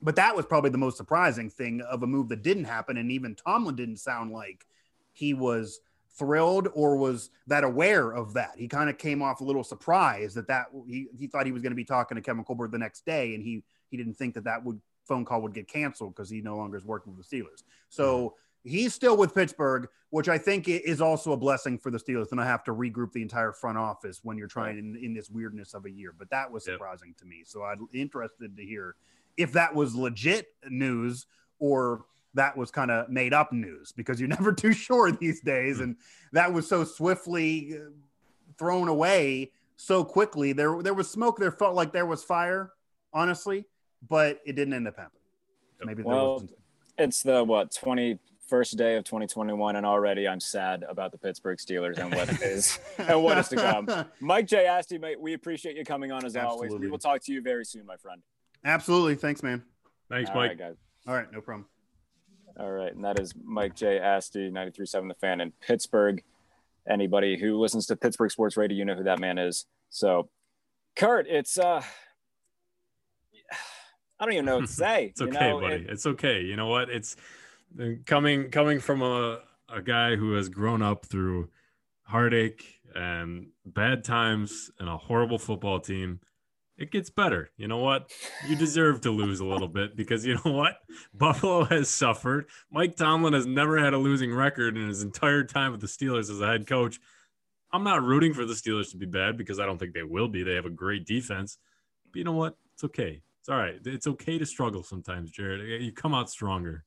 [0.01, 2.97] But that was probably the most surprising thing of a move that didn't happen.
[2.97, 4.65] And even Tomlin didn't sound like
[5.14, 5.81] he was
[6.16, 8.53] thrilled or was that aware of that.
[8.57, 11.62] He kind of came off a little surprised that that he, he thought he was
[11.62, 14.35] going to be talking to Kevin Colbert the next day, and he he didn't think
[14.35, 17.29] that that would phone call would get canceled because he no longer is working with
[17.29, 17.62] the Steelers.
[17.88, 18.70] So mm-hmm.
[18.70, 22.33] he's still with Pittsburgh, which I think is also a blessing for the Steelers.
[22.33, 25.29] And I have to regroup the entire front office when you're trying in, in this
[25.29, 26.14] weirdness of a year.
[26.16, 26.77] But that was Yep.
[26.77, 27.42] surprising to me.
[27.44, 28.96] So I'm interested to hear
[29.37, 31.27] if that was legit news
[31.59, 35.81] or that was kind of made up news because you're never too sure these days.
[35.81, 35.97] And
[36.33, 37.90] that was so swiftly uh,
[38.59, 40.53] thrown away so quickly.
[40.53, 41.38] There, there was smoke.
[41.38, 42.73] There felt like there was fire,
[43.12, 43.64] honestly,
[44.09, 45.20] but it didn't end up happening.
[45.85, 46.53] Maybe there Well, wasn't.
[46.99, 48.18] it's the what twenty
[48.49, 52.79] first day of 2021, and already I'm sad about the Pittsburgh Steelers and what is
[52.99, 53.88] and what is to come.
[54.20, 54.66] Mike J.
[54.66, 56.73] Asti, mate, we appreciate you coming on as always.
[56.73, 58.23] We will talk to you very soon, my friend.
[58.64, 59.14] Absolutely.
[59.16, 59.62] Thanks, man.
[60.11, 60.51] Thanks, All Mike.
[60.51, 60.77] right, guys.
[61.07, 61.31] All right.
[61.33, 61.66] No problem.
[62.59, 63.99] All right, and that is Mike J.
[63.99, 66.23] Asti, 93.7 The Fan in Pittsburgh.
[66.88, 69.67] Anybody who listens to Pittsburgh Sports Radio, you know who that man is.
[69.90, 70.29] So,
[70.97, 71.83] Kurt, it's uh,
[74.21, 75.07] I don't even know what to say.
[75.17, 75.75] It's okay, know, buddy.
[75.77, 76.43] it- it's okay.
[76.43, 76.90] You know what?
[76.90, 77.17] It's
[77.81, 81.49] uh, coming coming from a a guy who has grown up through
[82.05, 86.21] heartache and bad times and a horrible football team.
[86.77, 87.51] It gets better.
[87.57, 88.11] You know what?
[88.49, 90.79] You deserve to lose a little bit because you know what?
[91.15, 92.47] Buffalo has suffered.
[92.71, 96.31] Mike Tomlin has never had a losing record in his entire time with the Steelers
[96.31, 96.99] as a head coach.
[97.73, 100.29] I'm not rooting for the Steelers to be bad because I don't think they will
[100.29, 100.43] be.
[100.43, 101.59] They have a great defense.
[102.11, 102.57] But you know what?
[102.75, 103.23] It's okay.
[103.41, 103.81] It's all right.
[103.85, 105.83] It's okay to struggle sometimes, Jared.
[105.83, 106.85] You come out stronger.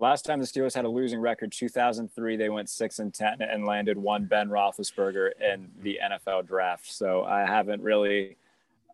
[0.00, 3.66] Last time the Steelers had a losing record, 2003, they went six and ten and
[3.66, 6.90] landed one Ben Roethlisberger in the NFL draft.
[6.90, 8.36] So I haven't really,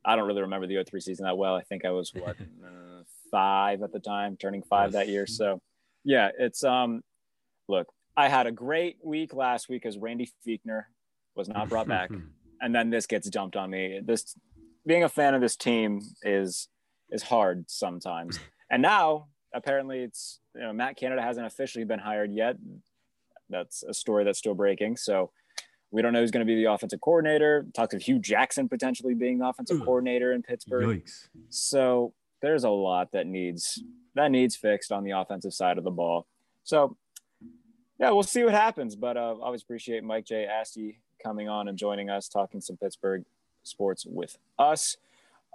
[0.05, 1.55] I don't really remember the 03 season that well.
[1.55, 5.27] I think I was what uh, five at the time, turning five that year.
[5.27, 5.61] So
[6.05, 7.03] yeah, it's um,
[7.69, 10.85] look, I had a great week last week as Randy Fichtner
[11.35, 12.11] was not brought back,
[12.61, 14.01] and then this gets dumped on me.
[14.05, 14.37] This
[14.87, 16.69] being a fan of this team is
[17.11, 18.39] is hard sometimes,
[18.71, 22.57] and now apparently it's you know Matt Canada hasn't officially been hired yet.
[23.49, 24.97] That's a story that's still breaking.
[24.97, 25.31] So
[25.95, 27.67] we don't know who's going to be the offensive coordinator.
[27.73, 29.85] Talks of Hue Jackson potentially being the offensive Ooh.
[29.85, 31.05] coordinator in Pittsburgh.
[31.05, 31.29] Yikes.
[31.51, 33.81] So there's a lot that needs
[34.17, 36.27] that needs fixed on the offensive side of the ball.
[36.65, 36.97] So
[38.01, 38.97] yeah, we'll see what happens.
[38.97, 40.47] But uh, I always appreciate Mike J.
[40.47, 43.25] Asti coming on and joining us, talking some Pittsburgh
[43.63, 44.97] sports with us.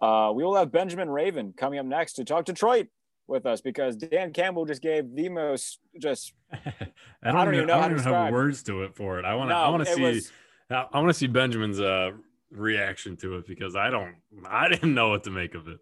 [0.01, 2.87] Uh, we will have Benjamin Raven coming up next to talk Detroit
[3.29, 6.57] with us because Dan Campbell just gave the most just I
[7.23, 9.25] I don't, don't even know I how don't even have words to it for it.
[9.25, 9.53] I want to.
[9.53, 10.01] No, I want to see.
[10.01, 10.31] was-
[10.69, 12.11] I I want to see Benjamin's uh,
[12.51, 14.15] reaction to it because I don't.
[14.47, 15.79] I didn't know what to make of it.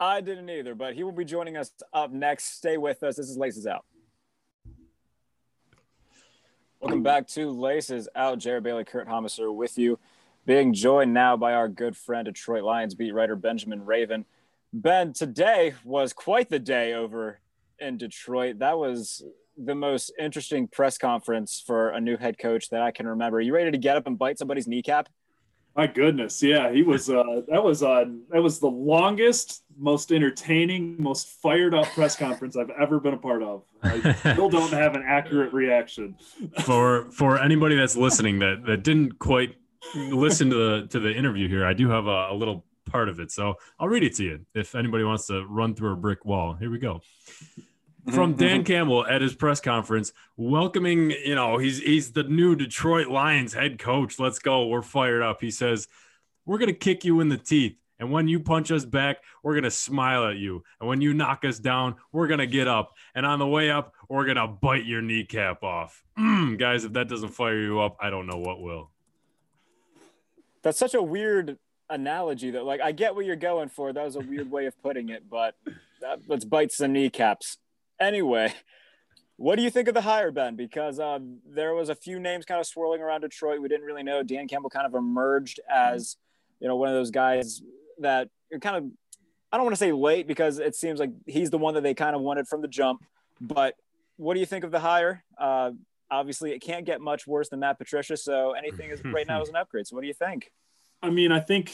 [0.00, 2.56] I didn't either, but he will be joining us up next.
[2.56, 3.16] Stay with us.
[3.16, 3.84] This is Laces Out.
[6.80, 8.38] Welcome back to Laces Out.
[8.38, 9.98] Jared Bailey, Kurt Homiser with you,
[10.46, 14.24] being joined now by our good friend, Detroit Lions beat writer Benjamin Raven.
[14.72, 17.40] Ben, today was quite the day over
[17.78, 18.58] in Detroit.
[18.58, 19.22] That was
[19.56, 23.40] the most interesting press conference for a new head coach that I can remember.
[23.40, 25.08] You ready to get up and bite somebody's kneecap?
[25.74, 27.08] My goodness, yeah, he was.
[27.08, 32.56] Uh, that was uh, that was the longest, most entertaining, most fired up press conference
[32.56, 33.62] I've ever been a part of.
[33.82, 36.16] I still don't have an accurate reaction.
[36.64, 39.54] for for anybody that's listening that that didn't quite
[39.94, 43.20] listen to the to the interview here, I do have a, a little part of
[43.20, 46.24] it, so I'll read it to you if anybody wants to run through a brick
[46.24, 46.54] wall.
[46.54, 47.00] Here we go.
[48.12, 53.08] From Dan Campbell at his press conference, welcoming, you know, he's he's the new Detroit
[53.08, 54.18] Lions head coach.
[54.18, 54.66] Let's go.
[54.66, 55.42] We're fired up.
[55.42, 55.88] He says,
[56.46, 57.76] We're gonna kick you in the teeth.
[57.98, 60.62] And when you punch us back, we're going to smile at you.
[60.80, 62.94] And when you knock us down, we're going to get up.
[63.14, 66.02] And on the way up, we're going to bite your kneecap off.
[66.18, 68.90] Mm, guys, if that doesn't fire you up, I don't know what will.
[70.62, 71.58] that's such a weird
[71.90, 73.92] analogy that like I get what you're going for.
[73.92, 75.54] That was a weird way of putting it, but
[76.26, 77.58] let's bite some kneecaps.
[78.00, 78.54] Anyway,
[79.36, 80.56] what do you think of the hire, Ben?
[80.56, 83.60] Because um, there was a few names kind of swirling around Detroit.
[83.60, 84.22] We didn't really know.
[84.22, 86.16] Dan Campbell kind of emerged as
[86.60, 87.62] you know one of those guys
[88.00, 88.84] that are kind of
[89.50, 91.94] I don't want to say late because it seems like he's the one that they
[91.94, 93.02] kind of wanted from the jump.
[93.40, 93.74] But
[94.16, 95.24] what do you think of the hire?
[95.38, 95.70] Uh,
[96.10, 98.16] obviously, it can't get much worse than Matt Patricia.
[98.16, 99.86] So anything is right now is an upgrade.
[99.86, 100.50] So what do you think?
[101.02, 101.72] I mean, I think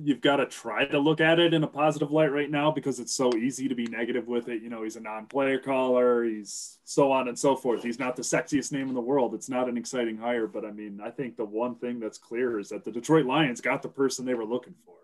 [0.00, 3.00] you've got to try to look at it in a positive light right now because
[3.00, 4.62] it's so easy to be negative with it.
[4.62, 7.82] You know, he's a non-player caller, he's so on and so forth.
[7.82, 9.34] He's not the sexiest name in the world.
[9.34, 12.60] It's not an exciting hire, but I mean, I think the one thing that's clear
[12.60, 14.94] is that the Detroit Lions got the person they were looking for.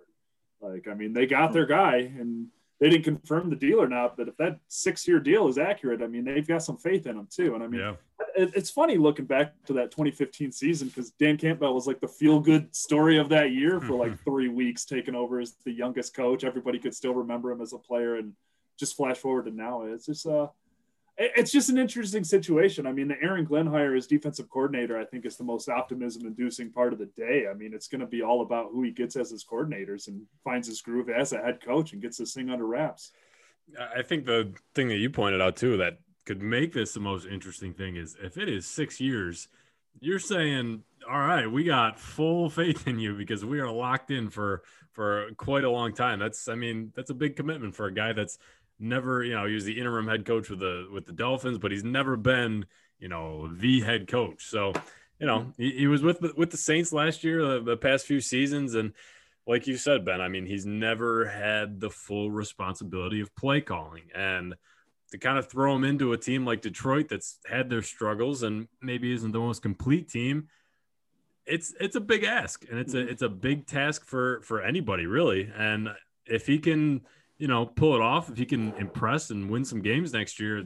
[0.60, 1.72] Like, I mean, they got their hmm.
[1.72, 2.46] guy and
[2.78, 6.06] they didn't confirm the deal or not, but if that six-year deal is accurate, I
[6.06, 7.54] mean, they've got some faith in him too.
[7.54, 7.94] And I mean, Yeah.
[8.36, 12.08] It, it's funny looking back to that 2015 season because Dan Campbell was like the
[12.08, 16.14] feel good story of that year for like three weeks, taking over as the youngest
[16.14, 16.44] coach.
[16.44, 18.32] Everybody could still remember him as a player, and
[18.78, 20.48] just flash forward to now, it's just uh,
[21.18, 22.86] it- it's just an interesting situation.
[22.86, 26.72] I mean, the Aaron Glenn hire as defensive coordinator, I think, is the most optimism-inducing
[26.72, 27.46] part of the day.
[27.50, 30.22] I mean, it's going to be all about who he gets as his coordinators and
[30.44, 33.12] finds his groove as a head coach and gets this thing under wraps.
[33.96, 37.26] I think the thing that you pointed out too that could make this the most
[37.26, 39.48] interesting thing is if it is six years,
[40.00, 44.28] you're saying, all right, we got full faith in you because we are locked in
[44.28, 44.62] for
[44.92, 46.18] for quite a long time.
[46.18, 48.38] That's I mean, that's a big commitment for a guy that's
[48.78, 51.70] never, you know, he was the interim head coach with the with the Dolphins, but
[51.70, 52.66] he's never been,
[52.98, 54.44] you know, the head coach.
[54.44, 54.72] So,
[55.18, 58.06] you know, he, he was with the, with the Saints last year, the, the past
[58.06, 58.92] few seasons, and
[59.46, 64.04] like you said, Ben, I mean, he's never had the full responsibility of play calling.
[64.14, 64.56] And
[65.12, 68.68] to kind of throw him into a team like Detroit that's had their struggles and
[68.82, 70.48] maybe isn't the most complete team,
[71.46, 73.08] it's it's a big ask and it's a mm-hmm.
[73.08, 75.50] it's a big task for for anybody really.
[75.56, 75.90] And
[76.26, 77.02] if he can,
[77.38, 80.64] you know, pull it off, if he can impress and win some games next year,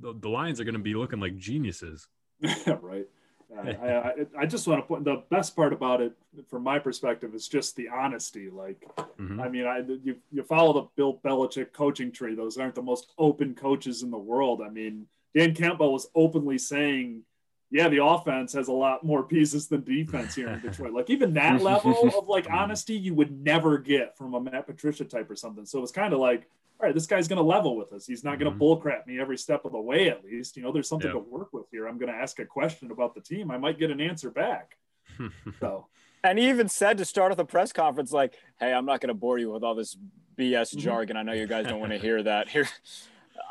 [0.00, 2.08] the, the Lions are going to be looking like geniuses.
[2.66, 3.06] right.
[3.54, 6.12] I, I, I just want to point the best part about it
[6.48, 8.50] from my perspective is just the honesty.
[8.50, 8.84] Like,
[9.18, 9.40] Mhm.
[9.40, 13.12] I mean, I you, you follow the Bill Belichick coaching tree; those aren't the most
[13.18, 14.60] open coaches in the world.
[14.62, 17.22] I mean, Dan Campbell was openly saying,
[17.70, 21.32] "Yeah, the offense has a lot more pieces than defense here in Detroit." Like, even
[21.34, 25.36] that level of like honesty, you would never get from a Matt Patricia type or
[25.36, 25.64] something.
[25.64, 28.06] So it's kind of like all right, this guy's going to level with us.
[28.06, 30.56] He's not going to bullcrap me every step of the way, at least.
[30.56, 31.14] You know, there's something Yeah.
[31.14, 31.86] to work with here.
[31.88, 33.50] I'm going to ask a question about the team.
[33.50, 34.76] I might get an answer back.
[35.60, 35.86] So,
[36.24, 39.08] And he even said to start off the press conference, like, "Hey, I'm not going
[39.08, 39.96] to bore you with all this
[40.36, 40.78] BS Mhm.
[40.80, 41.16] jargon.
[41.16, 42.68] I know you guys don't want to hear that." Here,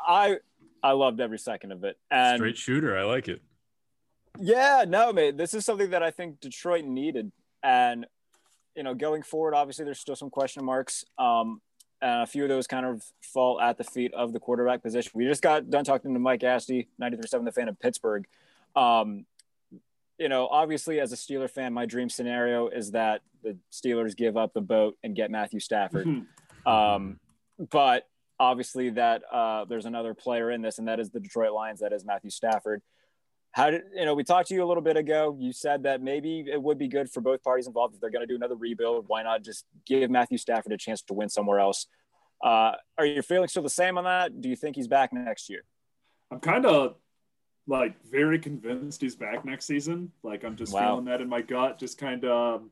[0.06, 0.36] I
[0.82, 1.98] I loved every second of it.
[2.10, 2.96] And Straight shooter.
[2.96, 3.40] I like it.
[4.38, 7.32] yeah, no, mate, this is something that I think Detroit needed.
[7.62, 8.06] And
[8.76, 11.04] you know, going forward, obviously, there's still some question marks.
[11.18, 11.62] Um,
[12.02, 15.12] and a few of those kind of fall at the feet of the quarterback position.
[15.14, 18.26] We just got done talking to Mike Asti, 93.7 The Fan of Pittsburgh.
[18.74, 19.24] Um,
[20.18, 24.36] you know, obviously, as a Steeler fan, my dream scenario is that the Steelers give
[24.36, 26.06] up the boat and get Matthew Stafford.
[26.66, 27.20] Um,
[27.70, 28.08] but
[28.40, 31.80] obviously, that uh, there's another player in this, and that is the Detroit Lions.
[31.80, 32.82] That is Matthew Stafford.
[33.56, 34.14] How did you know?
[34.14, 35.34] We talked to you a little bit ago.
[35.40, 38.20] You said that maybe it would be good for both parties involved if they're going
[38.20, 39.06] to do another rebuild.
[39.08, 41.86] Why not just give Matthew Stafford a chance to win somewhere else?
[42.44, 44.42] Uh, are your feelings still the same on that?
[44.42, 45.62] Do you think he's back next year?
[46.30, 46.96] I'm kind of
[47.66, 50.12] like very convinced he's back next season.
[50.22, 50.90] Like I'm just Wow.
[50.90, 51.78] feeling that in my gut.
[51.78, 52.62] Just kind of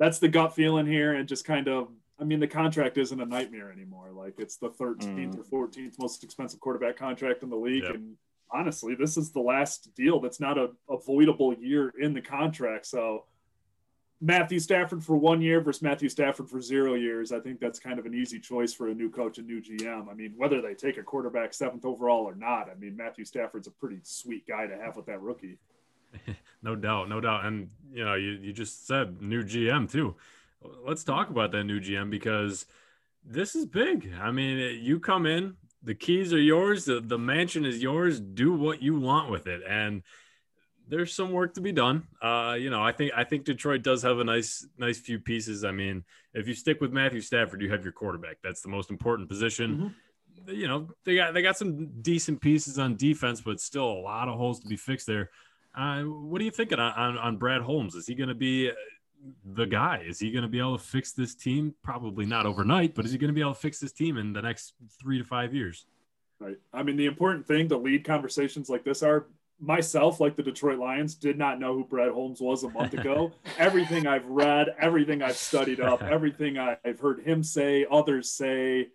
[0.00, 1.90] that's the gut feeling here, and just kind of.
[2.20, 4.10] I mean, the contract isn't a nightmare anymore.
[4.10, 7.94] Like it's the 13th or 14th most expensive quarterback contract in the league, Yep.
[7.94, 8.16] and
[8.52, 12.86] honestly, this is the last deal that's not a avoidable year in the contract.
[12.86, 13.24] So.
[14.20, 17.30] Matthew Stafford for one year versus Matthew Stafford for zero years.
[17.30, 20.10] I think that's kind of an easy choice for a new coach and new GM.
[20.10, 23.68] I mean, whether they take a quarterback seventh overall or not, I mean, Matthew Stafford's
[23.68, 25.58] a pretty sweet guy to have with that rookie.
[26.62, 27.44] No doubt, no doubt.
[27.44, 30.16] And you know, you, you just said new GM too.
[30.84, 32.66] Let's talk about that new GM because
[33.24, 34.12] this is big.
[34.20, 38.20] I mean, you come in, the keys are yours, the, the mansion is yours.
[38.20, 39.62] Do what you want with it.
[39.68, 40.02] And
[40.88, 42.06] there's some work to be done.
[42.20, 45.64] Uh, you know, I think I think Detroit does have a nice nice few pieces.
[45.64, 48.38] I mean, if you stick with Matthew Stafford, you have your quarterback.
[48.42, 49.94] That's the most important position.
[50.46, 54.28] You know, they got they got some decent pieces on defense, but still a lot
[54.28, 55.30] of holes to be fixed there.
[55.76, 57.94] Uh, what are you thinking on, on, on Brad Holmes?
[57.94, 58.70] Is he going to be
[59.44, 60.04] the guy?
[60.06, 61.74] Is he going to be able to fix this team?
[61.82, 64.32] Probably not overnight, but is he going to be able to fix this team in
[64.32, 65.86] the next three to five years?
[66.40, 66.56] Right.
[66.72, 69.26] I mean, the important thing to lead conversations like this are
[69.60, 73.32] myself, like the Detroit Lions, did not know who Brad Holmes was a month ago.
[73.58, 78.88] everything I've read, everything I've studied up, everything I've heard him say, others say.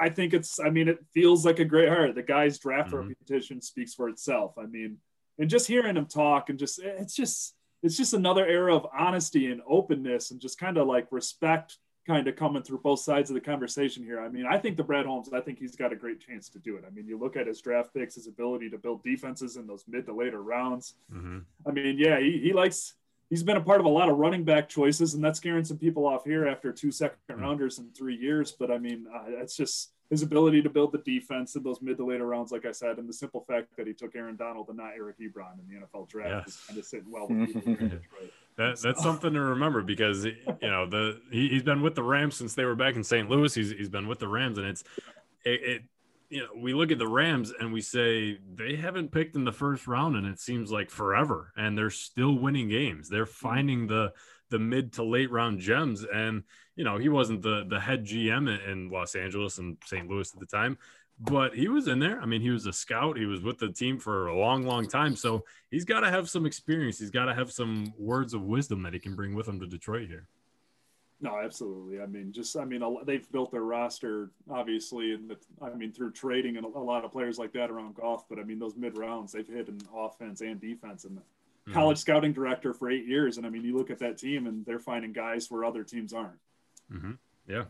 [0.00, 2.12] I- think it's, I mean, it feels like a great hire.
[2.12, 3.08] The guy's draft Mhm.
[3.08, 4.58] reputation speaks for itself.
[4.58, 4.98] I mean,
[5.38, 7.54] and just hearing him talk and just, it's just,
[7.84, 12.26] it's just another era of honesty and openness and just kind of like respect kind
[12.26, 14.20] of coming through both sides of the conversation here.
[14.20, 16.58] I mean, I think the Brad Holmes, I think he's got a great chance to
[16.58, 16.84] do it.
[16.86, 19.84] I mean, you look at his draft picks, his ability to build defenses in those
[19.86, 20.94] mid to later rounds.
[21.12, 21.38] Mm-hmm.
[21.66, 22.94] I mean, yeah, he, he likes,
[23.30, 25.78] he's been a part of a lot of running back choices, and that's scaring some
[25.78, 28.52] people off here after two second rounders in three years.
[28.52, 31.96] But I mean, uh, it's just his ability to build the defense in those mid
[31.96, 34.68] to later rounds, like I said, and the simple fact that he took Aaron Donald
[34.68, 37.62] and not Eric Ebron in the NFL draft is kind of sitting well with people
[37.62, 38.32] in Detroit.
[38.56, 42.36] That, that's something to remember because you know the he, he's been with the Rams
[42.36, 43.28] since they were back in St.
[43.28, 43.52] Louis.
[43.52, 44.84] He's he's been with the Rams, and it's
[45.44, 45.82] it, it
[46.28, 49.52] you know we look at the Rams and we say they haven't picked in the
[49.52, 53.08] first round, and it seems like forever, and they're still winning games.
[53.08, 53.48] They're mm-hmm.
[53.48, 54.12] finding the
[54.54, 56.44] the mid to late round gems, and
[56.76, 60.08] you know he wasn't the the head GM in, Los Angeles and St.
[60.08, 60.78] Louis at the time.
[61.18, 62.20] But he was in there.
[62.20, 63.18] I mean, he was a scout.
[63.18, 65.16] He was with the team for a long, long time.
[65.16, 66.98] So he's got to have some experience.
[66.98, 69.66] He's got to have some words of wisdom that he can bring with him to
[69.66, 70.28] Detroit here.
[71.20, 72.00] No, absolutely.
[72.00, 76.56] I mean, just I mean, they've built their roster obviously, and I mean through trading
[76.56, 78.28] and a lot of players like that around golf.
[78.28, 81.18] But I mean, those mid rounds they've hit in offense and defense, and
[81.66, 83.38] the college scouting director for eight years.
[83.38, 86.12] And I mean, you look at that team, and they're finding guys where other teams
[86.12, 86.38] aren't.
[86.92, 87.12] Mm-hmm.
[87.48, 87.64] Yeah.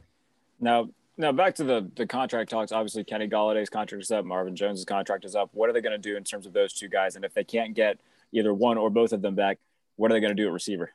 [0.61, 2.73] Now, now back to the the contract talks.
[2.73, 4.25] Obviously, Kenny Golladay's contract is up.
[4.25, 5.51] Marvin Jones's contract is up.
[5.53, 7.17] What are they going to do in terms of those two guys?
[7.17, 7.99] And if they can't get
[8.33, 9.59] either one or both of them back,
[9.97, 10.91] what are they going to do at receiver?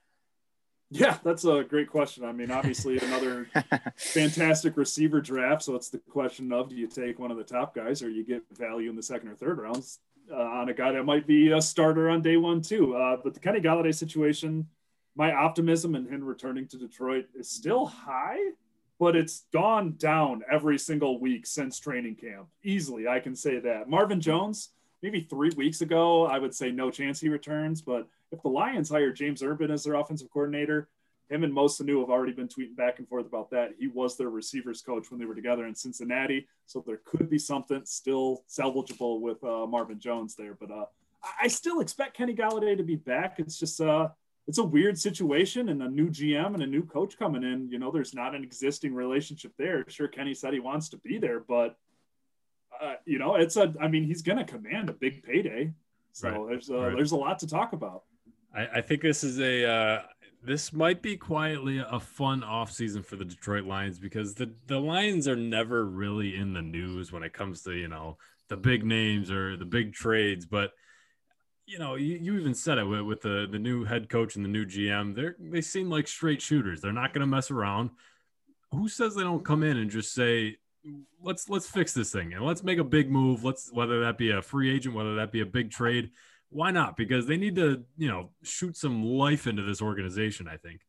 [0.92, 2.26] Yeah, that's a great question.
[2.26, 3.48] I mean, obviously another
[3.96, 5.62] fantastic receiver draft.
[5.62, 8.24] So it's the question of do you take one of the top guys or you
[8.24, 10.00] get value in the second or third rounds
[10.32, 12.96] on a guy that might be a starter on day one too.
[12.96, 14.68] Uh, but the Kenny Golladay situation,
[15.16, 18.40] my optimism in him returning to Detroit is still high,
[19.00, 22.48] but it's gone down every single week since training camp.
[22.64, 23.90] Easily, I can say that.
[23.90, 24.70] Marvin Jones,
[25.02, 27.82] maybe three weeks ago, I would say no chance he returns.
[27.82, 30.90] But if the Lions hire James Urban as their offensive coordinator,
[31.30, 33.72] him and Mo Sanu have already been tweeting back and forth about that.
[33.80, 37.38] He was their receivers coach when they were together in Cincinnati, so there could be
[37.38, 40.56] something still salvageable with uh, Marvin Jones there.
[40.60, 40.86] But uh,
[41.24, 43.40] I- I still expect Kenny Golladay to be back.
[43.40, 44.10] It's just uh,
[44.48, 47.70] it's a weird situation and a new GM and a new coach coming in.
[47.70, 49.86] You know, there's not an existing relationship there.
[49.88, 51.78] Sure, Kenny said he wants to be there, but
[52.82, 53.74] uh, you know, it's a.
[53.80, 55.74] I mean, he's going to command a big payday,
[56.14, 56.96] so Right, there's a, right.
[56.96, 58.04] there's a lot to talk about.
[58.56, 60.02] I, I think this is a uh,
[60.44, 65.28] this might be quietly a fun offseason for the Detroit Lions because the the Lions
[65.28, 68.18] are never really in the news when it comes to you know
[68.48, 70.72] the big names or the big trades, but
[71.66, 74.46] you know you, you even said it with, with the the new head coach and
[74.46, 75.16] the new GM.
[75.16, 76.82] They are they seem like straight shooters.
[76.82, 77.92] They're not going to mess around.
[78.72, 80.58] Who says they don't come in and just say
[81.22, 83.44] let's let's fix this thing and let's make a big move.
[83.44, 86.12] Let's whether that be a free agent, whether that be a big trade
[86.50, 86.98] why not?
[86.98, 90.48] Because they need to, you know, shoot some life into this organization.
[90.48, 90.82] I think.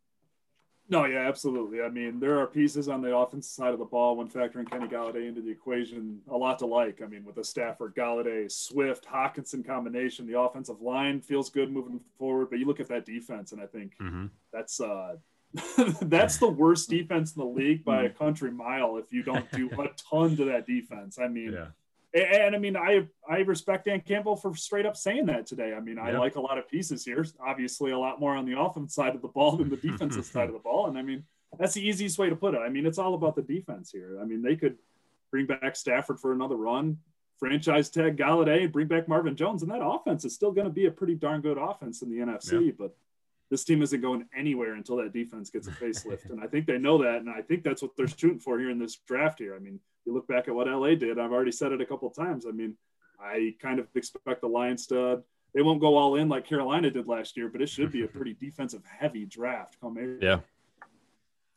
[0.88, 1.82] No, yeah, absolutely.
[1.82, 4.88] I mean, there are pieces on the offensive side of the ball when factoring Kenny
[4.88, 7.00] Golladay into the equation, a lot to like.
[7.00, 12.00] I mean, with the Stafford, Golladay, Swift, Hockenson combination, the offensive line feels good moving
[12.18, 12.50] forward.
[12.50, 14.26] But you look at that defense, and I think Mm-hmm.
[14.52, 15.14] that's uh,
[16.02, 18.96] that's the worst defense in the league by a country mile.
[18.96, 21.66] If you don't do a ton to that defense, I mean, Yeah.
[22.12, 25.74] And, and I mean, I I respect Dan Campbell for straight up saying that today.
[25.74, 27.24] I mean, I like a lot of pieces here.
[27.44, 30.48] Obviously, a lot more on the offense side of the ball than the defensive side
[30.48, 30.86] of the ball.
[30.86, 31.24] And I mean,
[31.58, 32.58] that's the easiest way to put it.
[32.58, 34.18] I mean, it's all about the defense here.
[34.20, 34.76] I mean, they could
[35.30, 36.98] bring back Stafford for another run,
[37.38, 40.86] franchise tag Golladay, bring back Marvin Jones, and that offense is still going to be
[40.86, 42.74] a pretty darn good offense in the NFC.
[42.76, 42.94] But
[43.50, 46.24] this team isn't going anywhere until that defense gets a facelift.
[46.30, 47.16] and I think they know that.
[47.16, 49.54] And I think that's what they're shooting for here in this draft here.
[49.54, 52.09] I mean, you look back at what LA did, I've already said it a couple
[52.09, 52.46] of times.
[52.46, 52.76] I mean,
[53.20, 55.22] I kind of expect the Lions to,
[55.55, 58.09] they won't go all in like Carolina did last year, but it should be a
[58.09, 60.18] pretty defensive heavy draft come April.
[60.20, 60.38] Yeah.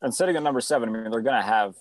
[0.01, 1.75] And sitting at number seven, I mean, they're going to have.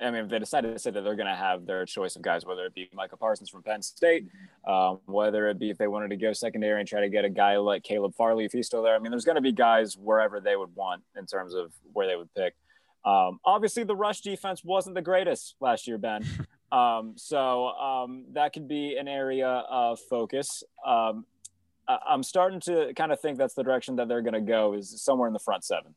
[0.00, 2.20] I mean, if they decided to say that they're going to have their choice of
[2.20, 4.26] guys, whether it be Michael Parsons from Penn State,
[4.66, 7.30] um, whether it be if they wanted to go secondary and try to get a
[7.30, 8.96] guy like Caleb Farley if he's still there.
[8.96, 12.08] I mean, there's going to be guys wherever they would want in terms of where
[12.08, 12.54] they would pick.
[13.04, 16.24] Um, obviously, the rush defense wasn't the greatest last year, Ben.
[16.72, 20.64] Um, so um, that could be an area of focus.
[20.84, 21.24] Um,
[21.86, 24.72] I- I'm starting to kind of think that's the direction that they're going to go
[24.74, 25.94] is somewhere in the front seven.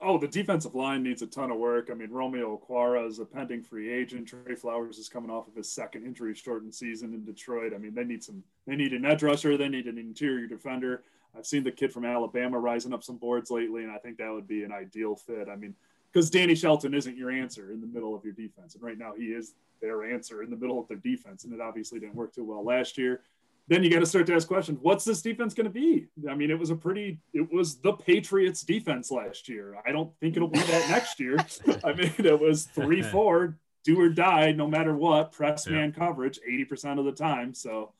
[0.00, 1.88] Oh, the defensive line needs a ton of work.
[1.90, 4.28] I mean, Romeo Okwara is a pending free agent.
[4.28, 7.72] Trey Flowers is coming off of his second injury shortened season in Detroit.
[7.74, 9.56] I mean, they need some, they need an edge rusher.
[9.56, 11.02] They need an interior defender.
[11.36, 14.32] I've seen the kid from Alabama rising up some boards lately, and I think that
[14.32, 15.48] would be an ideal fit.
[15.48, 15.74] I mean,
[16.12, 18.74] because Danny Shelton isn't your answer in the middle of your defense.
[18.74, 21.44] And right now he is their answer in the middle of their defense.
[21.44, 23.20] And it obviously didn't work too well last year.
[23.68, 24.78] Then you got to start to ask questions.
[24.80, 26.06] What's this defense going to be?
[26.28, 29.76] I mean, it was a pretty, it was the Patriots defense last year.
[29.86, 31.36] I don't think it'll be that next year.
[31.84, 35.74] I mean, it was three, four, do or die, no matter what, press Yeah.
[35.74, 37.52] man coverage 80% of the time.
[37.52, 37.92] So,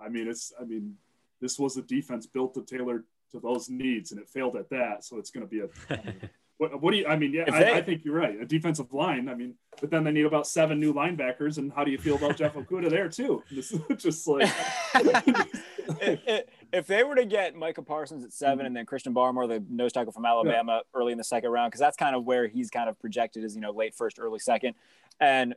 [0.00, 0.94] I mean, it's, I mean,
[1.40, 5.04] this was a defense built to tailor to those needs and it failed at that.
[5.04, 5.66] So it's going to be a,
[6.58, 7.06] what, what do you?
[7.06, 8.40] I mean, yeah, I, I think you're right.
[8.40, 9.28] A defensive line.
[9.28, 11.58] I mean, but then they need about seven new linebackers.
[11.58, 13.42] And how do you feel about Jeff Okudah there too?
[13.50, 14.50] This is just like
[14.94, 18.66] if, if- they were to get Micah Parsons at seven mm-hmm.
[18.66, 21.80] and then Christian Barmore, the nose tackle from Alabama, early in the second round, because
[21.80, 24.74] that's kind of where he's kind of projected as you know late first, early second,
[25.20, 25.54] and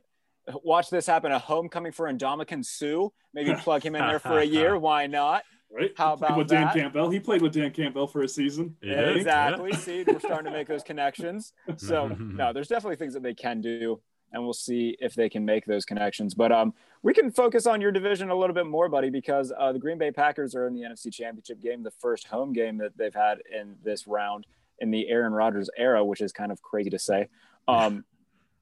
[0.62, 3.08] watch this happen a homecoming for Ndamukong Suh.
[3.34, 4.78] Maybe plug him in there for a year.
[4.78, 5.44] Why not?
[5.72, 5.92] Right.
[5.96, 6.72] How He played about with Dan?
[6.72, 7.10] Campbell?
[7.10, 8.76] He played with Dan Campbell for a season.
[8.80, 9.70] He did, exactly.
[9.72, 9.76] yeah.
[9.78, 11.52] See, we're starting to make those connections.
[11.76, 14.00] So no, there's definitely things that they can do,
[14.32, 16.34] and we'll see if they can make those connections.
[16.34, 19.72] But um, we can focus on your division a little bit more, buddy, because uh,
[19.72, 22.96] the Green Bay Packers are in the NFC Championship game, the first home game that
[22.96, 24.46] they've had in this round
[24.78, 27.28] in the Aaron Rodgers era, which is kind of crazy to say.
[27.68, 28.04] Um,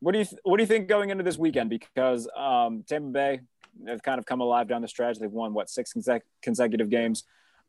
[0.00, 1.70] what do you th- what do you think going into this weekend?
[1.70, 3.40] Because um, Tampa Bay
[3.86, 5.18] have kind of come alive down the stretch.
[5.18, 7.24] They've won what six consec- consecutive games.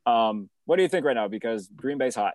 [0.05, 1.27] Um, what do you think right now?
[1.27, 2.33] Because Green Bay's hot.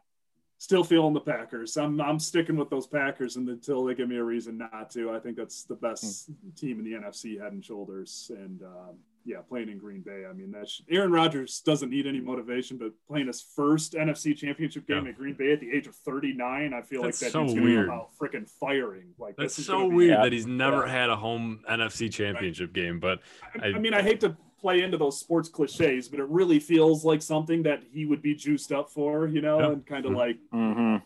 [0.59, 1.77] Still feeling the Packers.
[1.77, 5.11] I'm I'm sticking with those Packers until they give me a reason not to.
[5.11, 8.31] I think that's the best team in the NFC head and shoulders.
[8.35, 8.97] And um,
[9.27, 10.25] yeah, playing in Green Bay.
[10.29, 14.87] I mean, that's Aaron Rodgers doesn't need any motivation, but playing his first NFC Championship
[14.87, 15.11] game Yeah.
[15.11, 17.61] at Green Bay at the age of 39, I feel That's like that's so gonna
[17.63, 17.89] weird.
[17.89, 19.15] come out freaking firing.
[19.19, 20.23] Like That's this is so be- weird Yeah.
[20.23, 20.93] that he's never Yeah.
[20.93, 23.21] had a home NFC championship game, but
[23.61, 27.05] I, I mean, I hate to play into those sports cliches, but it really feels
[27.05, 29.71] like something that he would be juiced up for, you know, Yeah.
[29.73, 30.17] and kind of Mhm.
[30.17, 31.05] like Mm-hmm.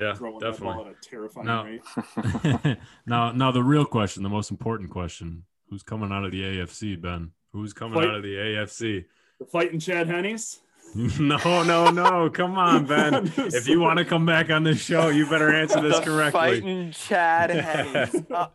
[0.00, 0.84] yeah, throwing that ball definitely.
[0.90, 1.64] at a terrifying No.
[1.64, 2.78] rate.
[3.06, 6.94] now, now the real question, the most important question: Who's coming out of the AFC,
[7.00, 7.32] Ben?
[7.56, 8.08] Who's coming Fight.
[8.08, 9.06] out of the AFC?
[9.38, 10.58] The fighting Chad Henneys.
[10.94, 12.28] no, no, no!
[12.28, 13.32] Come on, Ben.
[13.38, 16.38] If you want to come back on this show, you better answer this the correctly.
[16.60, 18.14] Fighting Chad Hennings.
[18.30, 18.48] Uh,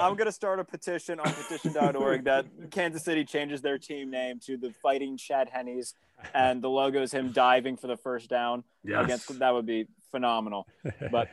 [0.00, 4.56] I'm gonna start a petition on petition.org that Kansas City changes their team name to
[4.56, 5.92] the Fighting Chad Hennies,
[6.34, 9.04] and the logo is him diving for the first down Yes.
[9.04, 9.38] against.
[9.38, 10.66] That would be phenomenal.
[11.10, 11.28] But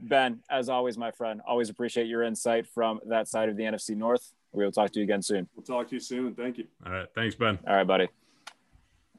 [0.00, 3.96] Ben, as always, my friend, always appreciate your insight from that side of the NFC
[3.96, 4.32] North.
[4.56, 5.46] We will talk to you again soon.
[5.54, 6.34] We'll talk to you soon.
[6.34, 6.64] Thank you.
[6.86, 7.06] All right.
[7.14, 7.58] Thanks, Ben.
[7.68, 8.08] All right, buddy.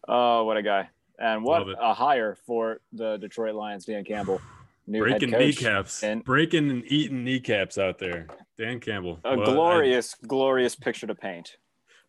[0.07, 0.89] Oh, what a guy!
[1.19, 4.41] And what a hire for the Detroit Lions, Dan Campbell,
[4.87, 5.45] new Breaking head coach.
[5.61, 6.03] kneecaps.
[6.03, 8.27] and- Breaking and eating kneecaps out there.
[8.57, 9.19] Dan Campbell.
[9.23, 11.57] A Well, I- glorious, glorious picture to paint.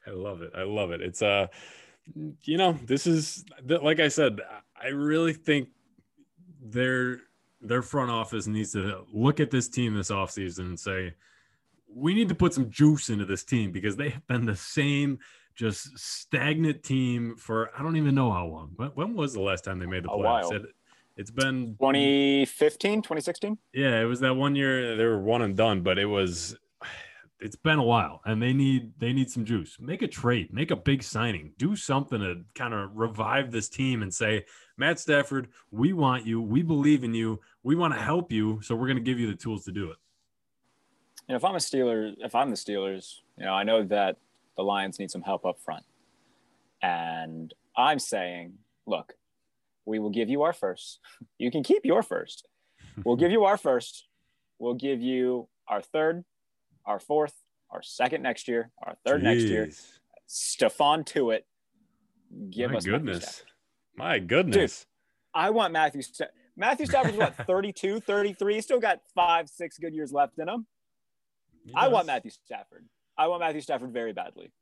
[0.06, 0.52] I love it.
[0.56, 1.02] I love it.
[1.02, 1.48] It's uh,
[2.44, 4.40] you know, this is th- like I said.
[4.80, 5.68] I really think
[6.62, 7.20] their
[7.60, 11.12] their front office needs to look at this team this offseason and say,
[11.92, 15.18] we need to put some juice into this team because they have been the same,
[15.54, 18.72] just stagnant team for I don't even know how long.
[18.76, 20.52] When, when was the last time they made the playoffs?
[20.52, 20.62] It,
[21.16, 23.58] it's been 2015, 2016.
[23.74, 26.56] yeah, it was that one year they were one and done, but it was
[27.40, 29.78] it's been a while and they need they need some juice.
[29.80, 34.02] Make a trade, make a big signing, do something to kind of revive this team
[34.02, 34.44] and say,
[34.76, 38.74] Matt Stafford, we want you, we believe in you, we want to help you, so
[38.74, 39.96] we're going to give you the tools to do it.
[41.28, 44.16] And if I'm a Steeler, if I'm the Steelers, you know, I know that
[44.56, 45.84] the Lions need some help up front.
[46.82, 48.54] And I'm saying,
[48.86, 49.14] look,
[49.84, 51.00] we will give you our first.
[51.38, 52.48] You can keep your first.
[53.04, 54.06] We'll give you our first.
[54.58, 56.24] We'll give you our third,
[56.84, 57.34] our fourth,
[57.70, 59.66] our second next year, our third next year.
[59.66, 59.86] Jeez.
[60.28, 61.42] Stephon Tuitt.
[62.50, 63.42] Give My us goodness.
[63.96, 64.80] My goodness.
[64.80, 64.86] Dude,
[65.34, 66.02] I want Matthew.
[66.02, 66.26] Sta-
[66.56, 68.54] Matthew Stafford's what 32, 33.
[68.54, 70.66] He's still got five, six good years left in him.
[71.74, 72.84] I want Matthew Stafford.
[73.16, 74.52] I want Matthew Stafford very badly.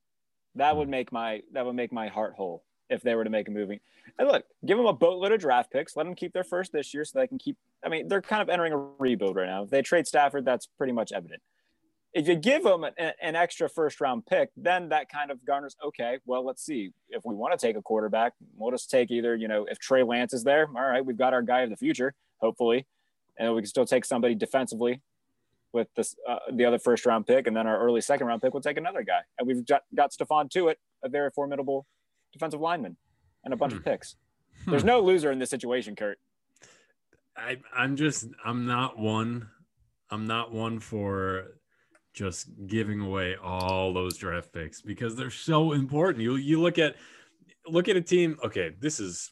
[0.54, 0.92] That would hmm.
[0.92, 3.80] make my that would make my heart whole if they were to make a movie.
[4.18, 5.96] And look, give them a boatload of draft picks.
[5.96, 7.56] Let them keep their first this year so they can keep.
[7.84, 9.64] I mean, they're kind of entering a rebuild right now.
[9.64, 11.42] If they trade Stafford, that's pretty much evident.
[12.14, 15.76] If you give them an, an extra first round pick, then that kind of garners.
[15.84, 16.92] Okay, well, let's see.
[17.10, 19.36] If we want to take a quarterback, we'll just take either.
[19.36, 21.76] You know, if Trey Lance is there, all right, we've got our guy of the
[21.76, 22.86] future, hopefully,
[23.36, 25.02] and we can still take somebody defensively
[25.76, 28.54] with this uh, the other first round pick, and then our early second round pick
[28.54, 29.20] will take another guy.
[29.38, 31.86] And we've got, got Stephon Tuitt, a very formidable
[32.32, 32.96] defensive lineman,
[33.44, 34.16] and a bunch of picks.
[34.66, 36.18] There's no loser in this situation, Kurt.
[37.36, 39.48] I, I'm just I'm not one
[40.10, 41.58] I'm not one for
[42.14, 46.22] just giving away all those draft picks because they're so important.
[46.22, 46.96] You you look at
[47.68, 48.38] look at a team.
[48.42, 49.30] Okay, this is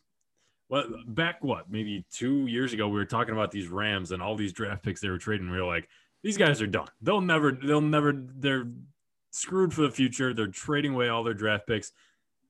[0.69, 4.37] what back what maybe two years ago we were talking about these Rams and all
[4.37, 5.51] these draft picks they were trading.
[5.51, 5.89] We were like,
[6.25, 6.89] these guys are done.
[7.01, 8.66] They'll never they'll never they're
[9.31, 10.35] screwed for the future.
[10.35, 11.93] They're trading away all their draft picks.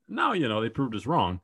[0.07, 1.41] Now you know they proved us wrong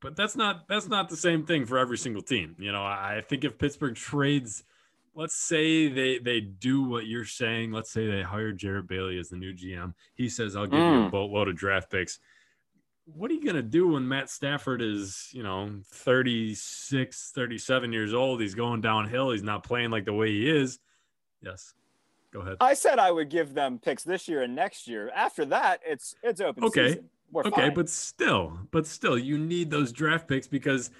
[0.00, 2.56] but that's not that's not the same thing for every single team.
[2.58, 4.64] You know, I think if Pittsburgh trades,
[5.14, 7.70] let's say they they do what you're saying.
[7.72, 9.92] Let's say they hire Jared Bailey as the new GM.
[10.14, 11.10] He says, "I'll give you a Mm.
[11.10, 12.18] boatload of draft picks."
[13.04, 18.14] What are you going to do when Matt Stafford is, you know, 36, 37 years
[18.14, 18.40] old?
[18.40, 19.32] He's going downhill.
[19.32, 20.78] He's not playing like the way he is.
[21.42, 21.74] Yes.
[22.32, 22.56] Go ahead.
[22.60, 25.10] I said I would give them picks this year and next year.
[25.14, 26.88] After that, it's it's open Okay.
[26.88, 27.10] season.
[27.32, 27.74] We're okay, fine.
[27.74, 30.90] but still, but still, you need those draft picks because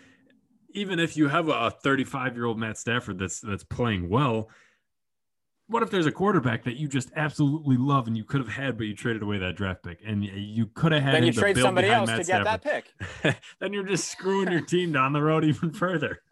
[0.72, 4.49] even if you have a 35 year old Matt Stafford that's that's playing well,
[5.66, 8.76] what if there's a quarterback that you just absolutely love and you could have had,
[8.76, 11.57] but you traded away that draft pick and you could have had then you trade
[11.57, 12.93] somebody else Matt to get that pick.
[13.61, 16.22] then you're just screwing your team down the road even further.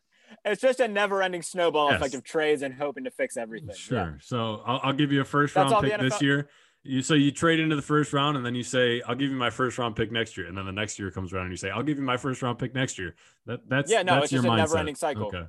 [0.50, 2.00] It's just a never-ending snowball Yes.
[2.00, 3.74] effect of trades and hoping to fix everything.
[3.74, 3.98] Sure.
[3.98, 4.12] Yeah.
[4.20, 6.48] So I'll, I'll give you a first That's all round the pick this year.
[6.84, 9.36] You so you trade into the first round and then you say I'll give you
[9.36, 11.56] my first round pick next year, and then the next year comes around and you
[11.56, 13.14] say I'll give you my first round pick next year.
[13.46, 15.26] That that's Yeah, no, that's it's your just a never-ending cycle.
[15.26, 15.44] Okay,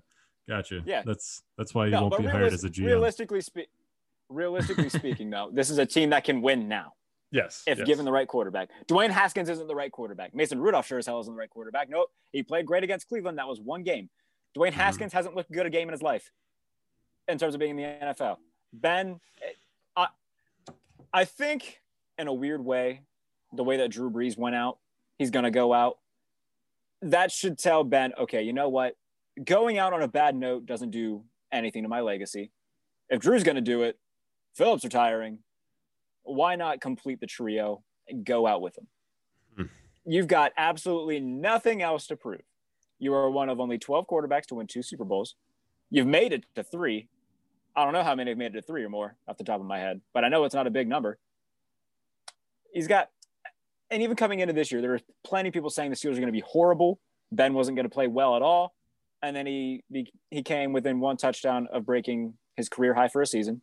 [0.50, 0.82] gotcha.
[0.86, 1.04] Yeah.
[1.06, 2.88] that's that's why you No, won't be hired as a GM.
[2.88, 3.70] realistically, spe-
[4.28, 6.93] realistically speaking, though, this is a team that can win now
[7.32, 7.88] yes, if yes.
[7.88, 8.70] given the right quarterback.
[8.88, 10.34] Dwayne Haskins isn't the right quarterback.
[10.34, 11.89] Mason Rudolph sure as hell isn't the right quarterback.
[11.89, 13.38] Nope, he played great against Cleveland.
[13.38, 14.10] That was one game.
[14.58, 14.80] Dwayne Mm-hmm.
[14.80, 16.32] Haskins hasn't looked good a game in his life
[17.28, 18.38] in terms of being in the NFL.
[18.74, 19.20] Ben,
[19.95, 20.08] I,
[21.14, 21.82] I think
[22.18, 23.02] in a weird way,
[23.54, 24.78] the way that Drew Brees went out,
[25.18, 25.97] he's going to go out.
[27.02, 28.95] That should tell Ben, okay, you know what?
[29.43, 32.52] Going out on a bad note doesn't do anything to my legacy.
[33.10, 33.97] If Drew's going to do it,
[34.56, 35.39] Phillips retiring,
[36.24, 38.88] why not complete the trio and go out with him?
[39.56, 39.64] Hmm.
[40.06, 42.41] You've got absolutely nothing else to prove.
[43.00, 45.36] You are one of only 12 quarterbacks to win two Super Bowls.
[45.89, 47.08] You've made it to three.
[47.76, 49.60] I don't know how many have made it to three or more off the top
[49.60, 51.18] of my head, but I know it's not a big number.
[52.74, 53.10] He's got,
[53.89, 56.16] and even coming into this year, there were plenty of people saying the Steelers are
[56.16, 57.00] going to be horrible.
[57.32, 58.76] Ben wasn't going to play well at all,
[59.22, 59.84] and then he
[60.30, 63.62] he came within one touchdown of breaking his career high for a season.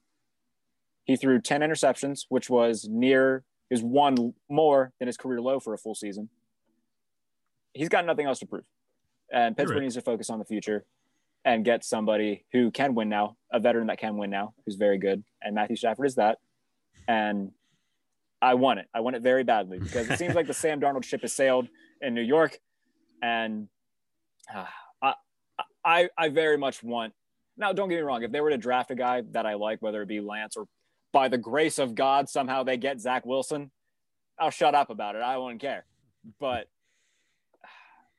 [1.04, 5.74] He threw 10 interceptions, which was near is one more than his career low for
[5.74, 6.28] a full season.
[7.74, 8.64] He's got nothing else to prove.
[9.32, 10.84] And Pittsburgh needs to focus on the future
[11.44, 14.98] and get somebody who can win now, a veteran that can win now, who's very
[14.98, 15.22] good.
[15.42, 16.38] And Matthew Stafford is that.
[17.08, 17.52] And
[18.42, 18.86] I want it.
[18.94, 21.68] I want it very badly because it seems like the Sam Darnold ship has sailed
[22.00, 22.58] in New York.
[23.22, 23.68] And
[24.54, 24.66] uh,
[25.00, 25.14] I,
[25.84, 27.12] I, I very much want.
[27.56, 28.22] Now, don't get me wrong.
[28.22, 30.66] If they were to draft a guy that I like, whether it be Lance or
[31.12, 33.70] by the grace of God, somehow they get Zach Wilson,
[34.38, 35.22] I'll shut up about it.
[35.22, 35.86] I won't care.
[36.38, 36.68] But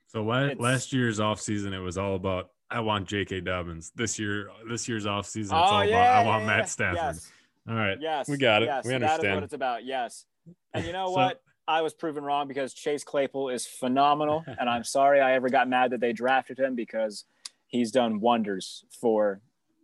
[0.08, 3.42] So la- last year's offseason, it was all about I want J.K.
[3.42, 3.92] Dobbins.
[3.96, 6.96] This year, this year's offseason, it's oh all yeah, about I want yeah, Matt Stafford.
[6.98, 7.32] Yes,
[7.70, 8.66] All right, yes, we got it.
[8.66, 9.36] Yes, we That is understand.
[9.36, 9.86] what it's about.
[9.86, 10.26] Yes,
[10.74, 11.42] and you know So- what?
[11.70, 15.68] I was proven wrong because Chase Claypool is phenomenal, and I'm sorry I ever got
[15.68, 17.26] mad that they drafted him because
[17.68, 19.42] he's done wonders for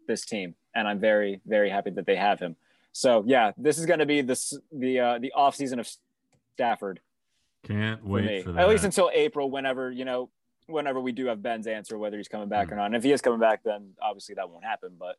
[0.08, 2.56] this team, and I'm very, very happy that they have him.
[2.94, 5.90] So yeah, this is going to be the the uh, the off season of
[6.56, 7.02] Stafford
[7.64, 8.62] Can't for wait for that.
[8.62, 10.30] at least until April, whenever you know,
[10.68, 12.52] whenever we do have Ben's answer whether he's coming Hmm.
[12.52, 12.88] back or not.
[12.88, 14.96] And if he is coming back, then obviously that won't happen.
[14.98, 15.18] But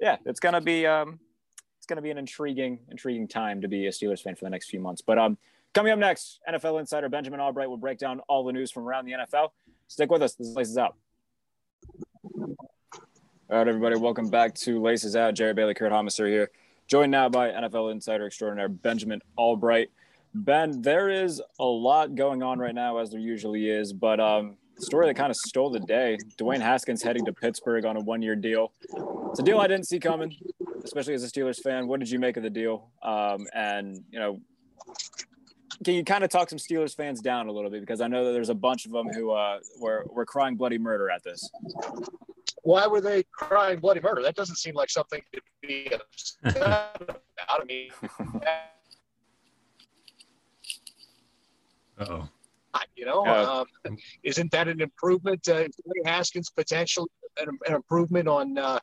[0.00, 1.18] yeah, it's gonna be um,
[1.78, 4.68] it's gonna be an intriguing, intriguing time to be a Steelers fan for the next
[4.70, 5.02] few months.
[5.02, 5.38] But um,
[5.74, 9.06] coming up next, NFL insider Benjamin Albright will break down all the news from around
[9.06, 9.50] the NFL.
[9.88, 10.34] Stick with us.
[10.34, 10.96] This Laces Out.
[13.50, 15.34] All right, everybody, welcome back to Laces Out.
[15.34, 16.50] Jerry Bailey, Kurt Haumesser here,
[16.86, 19.90] joined now by NFL insider extraordinaire Benjamin Albright.
[20.34, 24.56] Ben, there is a lot going on right now, as there usually is, but um,
[24.76, 28.00] the story that kind of stole the day Dwayne Haskins heading to Pittsburgh on a
[28.00, 28.72] one year deal.
[29.30, 30.34] It's a deal I didn't see coming,
[30.84, 31.86] especially as a Steelers fan.
[31.86, 32.90] What did you make of the deal?
[33.02, 34.40] Um, and, you know,
[35.84, 37.80] can you kind of talk some Steelers fans down a little bit?
[37.80, 40.78] Because I know that there's a bunch of them who uh, were, were crying bloody
[40.78, 41.50] murder at this.
[42.62, 44.22] why were they crying bloody murder?
[44.22, 47.22] That doesn't seem like something to be upset about.
[47.48, 47.90] I mean,
[52.02, 52.28] Uh-oh.
[52.96, 55.46] you know, Uh, um, isn't that an improvement?
[55.48, 58.78] Uh, Dwayne Haskins potentially an, an improvement on uh,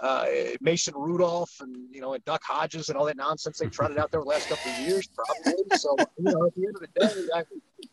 [0.00, 0.26] uh,
[0.60, 4.10] Mason Rudolph and you know and Duck Hodges and all that nonsense they trotted out
[4.10, 5.62] there the last couple of years, probably.
[5.76, 7.42] So you know, at the end of the day, I,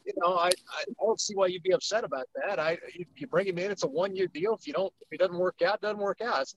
[0.06, 2.60] you know, I, I I don't see why you'd be upset about that.
[2.60, 4.54] I you, you bring him in, it's a one year deal.
[4.54, 6.42] If you don't, if it doesn't work out, it doesn't work out.
[6.44, 6.56] It's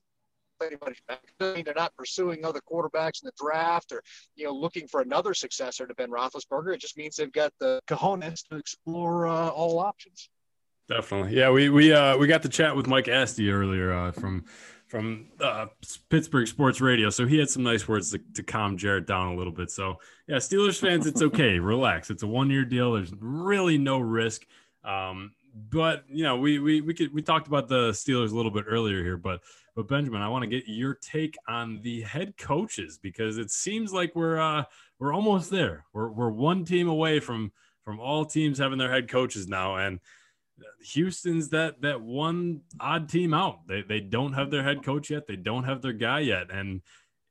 [0.67, 1.21] anybody's back.
[1.39, 4.03] They're not pursuing other quarterbacks in the draft or
[4.37, 6.75] you know looking for another successor to Ben Roethlisberger.
[6.75, 10.29] It just means they've got the cojones to explore uh, all options.
[10.89, 11.37] Definitely.
[11.37, 14.45] Yeah, we we uh we got to chat with Mike Asti earlier uh, from
[14.91, 15.67] from uh,
[16.09, 17.11] Pittsburgh Sports Radio.
[17.11, 19.71] So he had some nice words to, to calm Jarrett down a little bit.
[19.71, 21.59] So yeah, Steelers fans, it's okay.
[21.61, 22.11] Relax.
[22.11, 22.95] It's a one year deal.
[22.95, 24.45] There's really no risk.
[24.83, 28.51] Um, but you know, we we we could we talked about the Steelers a little
[28.51, 29.41] bit earlier here, but
[29.75, 33.93] but Benjamin, I want to get your take on the head coaches because it seems
[33.93, 34.65] like we're uh
[34.99, 35.85] we're almost there.
[35.93, 37.53] We're we're one team away from
[37.85, 40.01] from all teams having their head coaches now and
[40.93, 43.67] Houston's that that one odd team out.
[43.67, 45.27] They they don't have their head coach yet.
[45.27, 46.83] They don't have their guy yet, and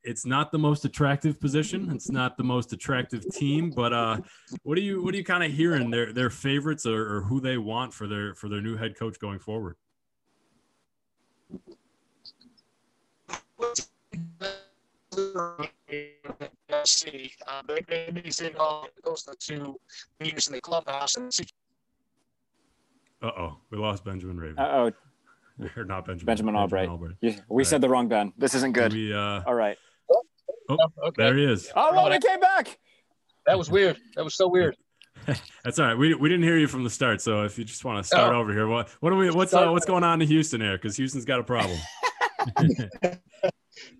[0.03, 1.91] it's not the most attractive position.
[1.91, 3.71] It's not the most attractive team.
[3.71, 4.17] But uh,
[4.63, 7.39] what do you what are you kind of hearing their their favorites or, or who
[7.39, 9.75] they want for their for their new head coach going forward?
[16.85, 19.79] See, uh, maybe he's in all those are the two
[20.21, 21.45] leaders in the clubhouse and see
[23.21, 24.91] Uh oh, we lost Benjamin Raven Uh
[25.59, 26.87] oh, or not Benjamin Benjamin Albright.
[26.87, 27.15] Albright.
[27.21, 28.31] Yeah, we said the wrong Ben.
[28.37, 28.93] This isn't good.
[28.93, 29.77] We, uh, All right.
[30.69, 31.23] Oh, Okay.
[31.23, 31.71] there he is.
[31.75, 32.77] Oh, well, he came back.
[33.45, 33.97] That was weird.
[34.15, 34.75] That was so weird.
[35.63, 35.97] That's all right.
[35.97, 38.33] We, we didn't hear you from the start, so if you just want to start
[38.33, 38.39] Oh.
[38.39, 40.77] over here, what what are we what's uh, what's going on in Houston here?
[40.77, 41.77] Because Houston's got a problem.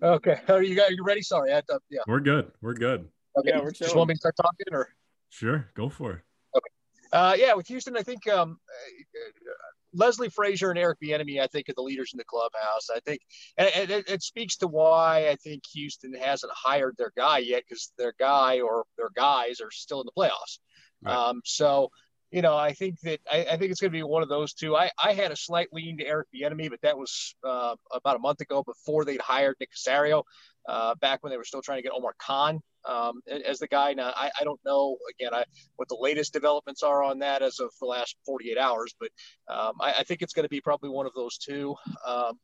[0.02, 0.36] Okay.
[0.48, 1.22] Are you guys you ready?
[1.22, 1.52] Sorry.
[1.52, 2.00] I had to, yeah.
[2.06, 2.50] We're good.
[2.60, 3.08] We're good.
[3.38, 3.50] Okay.
[3.50, 4.88] Yeah, we're Just want me to start talking or?
[5.30, 6.20] Sure, go for it.
[6.56, 6.70] Okay.
[7.12, 9.50] Uh, yeah, with Houston, I think um, uh,
[9.92, 12.88] Leslie Frazier and Eric Bieniemy, I think, are the leaders in the clubhouse.
[12.94, 13.20] I think,
[13.56, 17.92] and, it, it speaks to why I think Houston hasn't hired their guy yet because
[17.98, 20.58] their guy or their guys are still in the playoffs.
[21.02, 21.14] Right.
[21.14, 21.90] Um, so,
[22.30, 24.54] you know, I think that I, I think it's going to be one of those
[24.54, 24.76] two.
[24.76, 28.20] I, I had a slight lean to Eric Bieniemy, but that was uh, about a
[28.20, 30.22] month ago before they'd hired Nick Caserio,
[30.68, 33.92] uh, back when they were still trying to get Omar Khan um, as the guy.
[33.92, 35.44] Now, I, I don't know again I,
[35.76, 39.10] what the latest developments are on that as of the last 48 hours, but
[39.48, 41.74] um, I, I think it's going to be probably one of those two.
[42.06, 42.38] Um,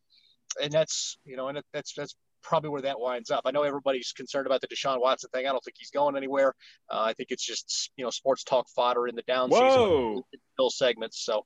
[0.62, 3.42] and that's you know, and it, that's that's probably where that winds up.
[3.44, 5.46] I know everybody's concerned about the Deshaun Watson thing.
[5.46, 6.54] I don't think he's going anywhere.
[6.90, 9.68] Uh, I think it's just you know sports talk fodder in the down Whoa.
[9.68, 10.22] season
[10.56, 11.24] bill segments.
[11.24, 11.44] So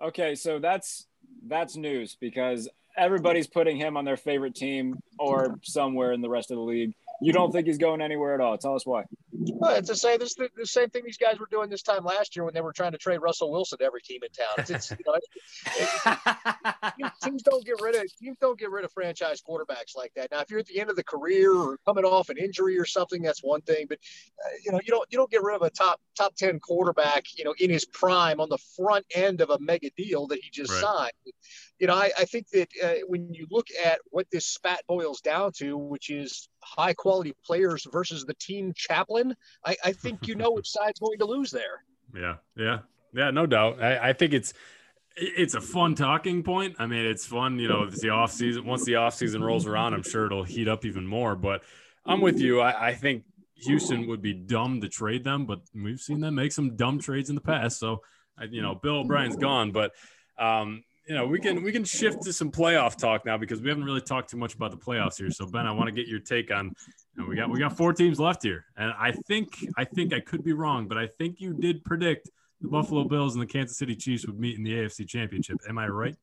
[0.00, 1.08] Okay, so that's
[1.46, 6.50] that's news because everybody's putting him on their favorite team or somewhere in the rest
[6.50, 6.92] of the league.
[7.20, 8.56] You don't think he's going anywhere at all.
[8.58, 9.04] Tell us why.
[9.32, 10.20] Well, it's the same.
[10.20, 12.60] This the, the same thing these guys were doing this time last year when they
[12.60, 14.54] were trying to trade Russell Wilson to every team in town.
[14.58, 18.92] It's, it's, you know, it, teams don't get rid of teams don't get rid of
[18.92, 20.30] franchise quarterbacks like that.
[20.30, 22.84] Now, if you're at the end of the career or coming off an injury or
[22.84, 23.86] something, that's one thing.
[23.88, 23.98] But
[24.44, 27.24] uh, you know, you don't you don't get rid of a top top ten quarterback,
[27.36, 30.50] you know, in his prime on the front end of a mega deal that he
[30.50, 30.82] just Right.
[30.82, 31.12] signed.
[31.78, 35.20] You know, I, I think that uh, when you look at what this spat boils
[35.20, 40.34] down to, which is high quality players versus the team chaplain, I, I think you
[40.34, 41.84] know which side's going to lose there.
[42.14, 42.78] Yeah, yeah,
[43.14, 43.82] yeah, no doubt.
[43.82, 44.54] I, I think it's
[45.20, 46.76] it's a fun talking point.
[46.78, 48.64] I mean, it's fun, you know, it's the off season.
[48.64, 51.34] Once the off season rolls around, I'm sure it'll heat up even more.
[51.34, 51.62] But
[52.06, 52.60] I'm with you.
[52.60, 53.24] I, I think
[53.56, 57.28] Houston would be dumb to trade them, but we've seen them make some dumb trades
[57.28, 57.78] in the past.
[57.78, 58.02] So,
[58.38, 59.92] I, you know, Bill O'Brien's gone, but
[60.38, 63.70] um, you know, we can we can shift to some playoff talk now because we
[63.70, 65.30] haven't really talked too much about the playoffs here.
[65.30, 66.66] So, Ben, I want to get your take on.
[67.16, 69.48] You know, we got we got four teams left here, and I think
[69.78, 72.30] I think I could be wrong, but I think you did predict
[72.60, 75.56] the Buffalo Bills and the Kansas City Chiefs would meet in the AFC Championship.
[75.66, 76.14] Am I right?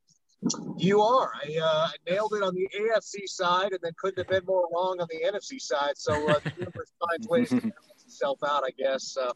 [0.78, 1.32] You are.
[1.44, 4.98] I, uh, nailed it on the AFC side, and then couldn't have been more wrong
[5.00, 5.98] on the NFC side.
[5.98, 9.18] So uh, the universe finds ways to balance itself out, I guess.
[9.18, 9.32] Uh,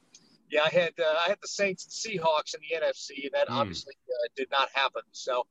[0.50, 3.47] yeah, I had uh, I had the Saints and Seahawks in the NFC, and that
[3.47, 3.56] Mm.
[3.62, 5.02] obviously uh, did not happen.
[5.12, 5.45] So,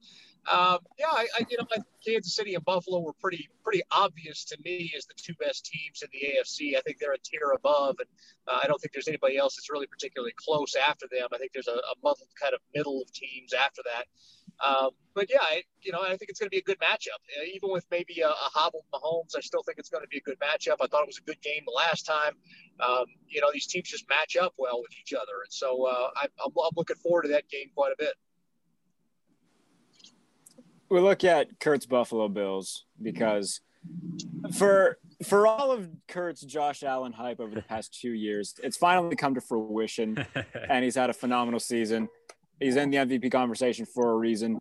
[0.51, 4.45] um, yeah, I, I you know I, Kansas City and Buffalo were pretty pretty obvious
[4.47, 6.77] to me as the two best teams in the AFC.
[6.77, 8.09] I think they're a tier above, and
[8.49, 11.29] uh, I don't think there's anybody else that's really particularly close after them.
[11.33, 14.07] I think there's a, a muddled kind of middle of teams after that.
[14.67, 17.21] Um, but yeah, I, you know, I think it's going to be a good matchup.
[17.39, 20.19] Uh, even with maybe a, a hobbled Mahomes, I still think it's going to be
[20.19, 20.77] a good matchup.
[20.81, 22.33] I thought it was a good game the last time.
[22.81, 26.09] Um, you know, these teams just match up well with each other, and so uh,
[26.17, 28.15] I, I'm, I'm looking forward to that game quite a bit.
[30.89, 33.61] we look at Kurt's Buffalo Bills because
[34.55, 39.17] for for all of Kurt's Josh Allen hype over the past two years, it's finally
[39.17, 40.25] come to fruition,
[40.69, 42.09] and he's had a phenomenal season.
[42.61, 44.59] He's in the MVP conversation for a reason.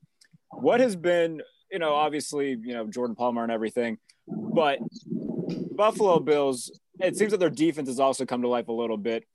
[0.51, 1.41] What has been,
[1.71, 4.79] you know, obviously, you know, Jordan Palmer and everything, but
[5.75, 9.25] Buffalo Bills, it seems that their defense has also come to life a little bit.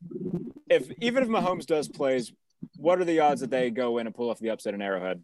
[0.68, 2.32] If even if Mahomes does plays,
[2.76, 5.22] what are the odds that they go in and pull off the upset in Arrowhead?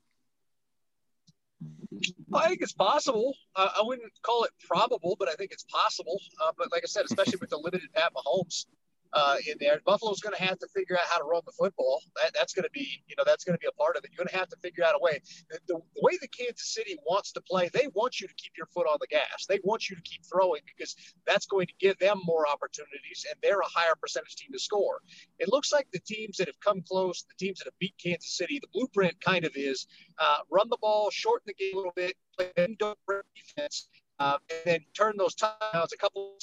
[2.33, 3.35] I think it's possible.
[3.57, 6.21] Uh, I wouldn't call it probable, but I think it's possible.
[6.43, 8.67] Uh, but like I said, especially with the limited Pat Mahomes
[9.13, 12.03] uh, in there, Buffalo's going to have to figure out how to run the football.
[12.17, 14.11] That, that's going to be, you know, that's going to be a part of it.
[14.13, 15.21] You're going to have to figure out a way.
[15.51, 18.53] The, the, the way the Kansas City wants to play, they want you to keep
[18.57, 19.47] your foot on the gas.
[19.49, 20.95] They want you to keep throwing because
[21.27, 25.01] that's going to give them more opportunities, and they're a higher percentage team to score.
[25.39, 28.37] It looks like the teams that have come close, the teams that have beat Kansas
[28.37, 29.87] City, the blueprint kind of is
[30.19, 33.89] uh, run the ball, shorten the game a little bit, play defense,
[34.19, 36.37] uh, and then turn those touchdowns a couple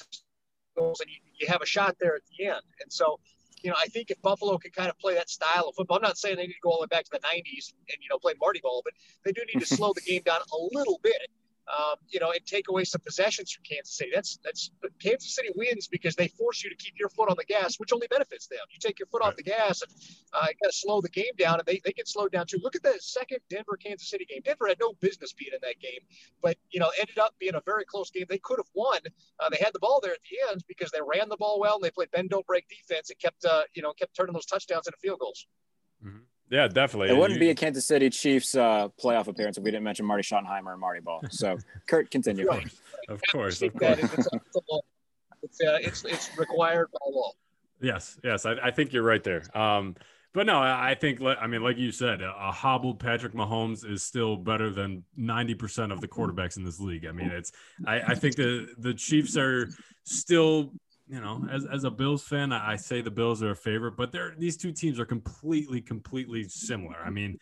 [0.77, 2.61] goals, and you, you have a shot there at the end.
[2.81, 3.19] And so,
[3.61, 6.03] you know, I think if Buffalo can kind of play that style of football, I'm
[6.03, 8.09] not saying they need to go all the way back to the 90s and you
[8.09, 10.99] know play Marty ball, but they do need to slow the game down a little
[11.03, 11.29] bit.
[11.67, 14.11] Um, you know, and take away some possessions from Kansas City.
[14.13, 17.45] That's that's Kansas City wins because they force you to keep your foot on the
[17.45, 18.59] gas, which only benefits them.
[18.71, 19.91] You take your foot off the gas, and
[20.31, 22.59] uh, got to slow the game down, and they, they get slowed down too.
[22.61, 24.41] Look at the second Denver Kansas City game.
[24.45, 26.01] Denver had no business being in that game,
[26.41, 28.25] but you know ended up being a very close game.
[28.29, 28.99] They could have won.
[29.39, 31.75] Uh, they had the ball there at the end because they ran the ball well
[31.75, 34.45] and they played bend don't break defense and kept uh, you know kept turning those
[34.45, 35.47] touchdowns into field goals.
[36.49, 37.09] Yeah, definitely.
[37.09, 40.05] It wouldn't You- be a Kansas City Chiefs uh, playoff appearance if we didn't mention
[40.05, 41.21] Marty Schottenheimer and Marty Ball.
[41.29, 42.47] So, Kurt, continue.
[42.47, 42.67] Right.
[43.09, 43.99] Of course, of course.
[43.99, 44.79] It's, a, it's, a law.
[45.43, 47.31] It's, uh, it's it's required by law.
[47.81, 49.43] Yes, yes, I, I think you're right there.
[49.57, 49.95] Um,
[50.33, 53.33] but no, I, I think, li- I mean, like you said, a, a hobbled Patrick
[53.33, 57.05] Mahomes is still better than 90% of the quarterbacks in this league.
[57.05, 57.51] I mean, it's,
[57.85, 59.69] I, I think the the Chiefs are
[60.03, 60.73] still,
[61.07, 63.95] you know, as, as a Bills fan, I, I say the Bills are a favorite,
[63.95, 66.97] but they're these two teams are completely, completely similar.
[66.97, 67.37] I mean,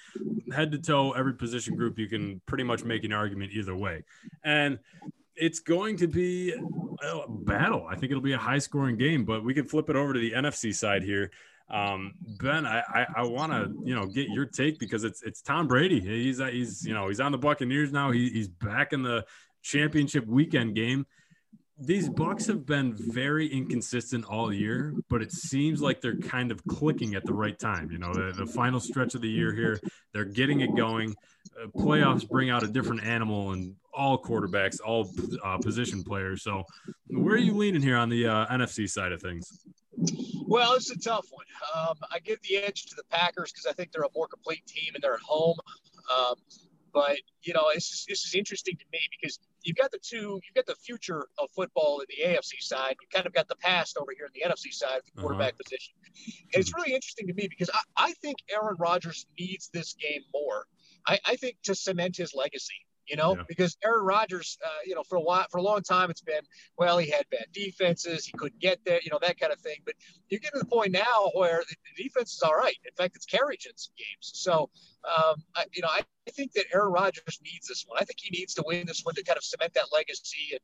[0.53, 4.03] head to toe, every position group, you can pretty much make an argument either way,
[4.43, 4.79] and
[5.35, 7.87] it's going to be a battle.
[7.89, 10.19] I think it'll be a high scoring game, but we can flip it over to
[10.19, 11.31] the NFC side here.
[11.69, 15.41] Um, ben, I, I, I want to, you know, get your take because it's, it's
[15.41, 15.99] Tom Brady.
[15.99, 18.11] He's, he's, you know, he's on the Buccaneers now.
[18.11, 19.25] He, he's back in the
[19.63, 21.07] championship weekend game.
[21.79, 26.63] These Bucks have been very inconsistent all year, but it seems like they're kind of
[26.65, 27.89] clicking at the right time.
[27.91, 29.79] You know, the, the final stretch of the year here,
[30.13, 31.15] they're getting it going.
[31.59, 35.09] Uh, playoffs bring out a different animal in all quarterbacks, all
[35.43, 36.43] uh, position players.
[36.43, 36.63] So,
[37.07, 39.65] where are you leaning here on the uh, NFC side of things?
[40.45, 41.45] Well, it's a tough one.
[41.75, 44.65] Um, I give the edge to the Packers because I think they're a more complete
[44.67, 45.57] team and they're at home.
[46.15, 46.35] Um,
[46.93, 50.39] But you know, this is this is interesting to me because you've got the two,
[50.43, 52.95] you've got the future of football in the AFC side.
[53.01, 55.63] You kind of got the past over here in the NFC side the quarterback uh-huh.
[55.63, 55.93] position,
[56.53, 60.21] and it's really interesting to me because I, I think Aaron Rodgers needs this game
[60.33, 60.67] more.
[61.07, 63.43] I, I think to cement his legacy you know, yeah.
[63.47, 66.41] because Aaron Rodgers, uh, you know, for a while, for a long time, it's been,
[66.77, 69.77] well, he had bad defenses, he couldn't get there, you know, that kind of thing.
[69.85, 69.95] But
[70.29, 72.75] you get to the point now where the defense is all right.
[72.85, 74.31] In fact, it's carried in some games.
[74.33, 74.69] So,
[75.05, 77.97] um, I, you know, I, I, think that Aaron Rodgers needs this one.
[77.99, 80.59] I think he needs to win this one to kind of cement that legacy and,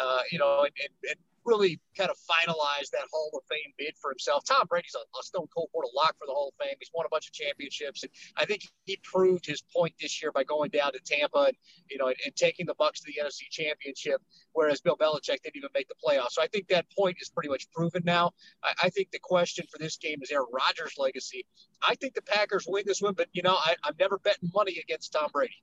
[0.00, 3.94] uh, you know, and, and, and really kind of finalize that Hall of Fame bid
[4.00, 4.44] for himself.
[4.44, 6.74] Tom Brady's a, a stone cold portal lock for the Hall of Fame.
[6.78, 10.32] He's won a bunch of championships, and I think he proved his point this year
[10.32, 11.56] by going down to Tampa and
[11.88, 14.20] you know and, and taking the Bucks to the NFC Championship,
[14.52, 16.32] whereas Bill Belichick didn't even make the playoffs.
[16.32, 18.32] So I think that point is pretty much proven now.
[18.62, 21.46] I, I think the question for this game is Aaron Rodgers' legacy.
[21.86, 24.78] I think the Packers win this one, but you know I, I'm never betting money
[24.78, 25.54] against Tom Brady.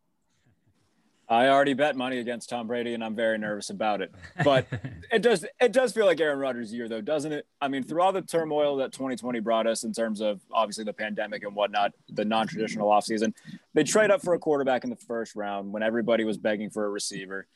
[1.29, 4.13] I already bet money against Tom Brady, and I'm very nervous about it.
[4.43, 4.67] But
[5.11, 7.47] it does it does feel like Aaron Rodgers' year, though, doesn't it?
[7.61, 10.93] I mean, through all the turmoil that 2020 brought us in terms of obviously the
[10.93, 13.33] pandemic and whatnot, the non-traditional offseason,
[13.73, 16.85] they trade up for a quarterback in the first round when everybody was begging for
[16.85, 17.47] a receiver.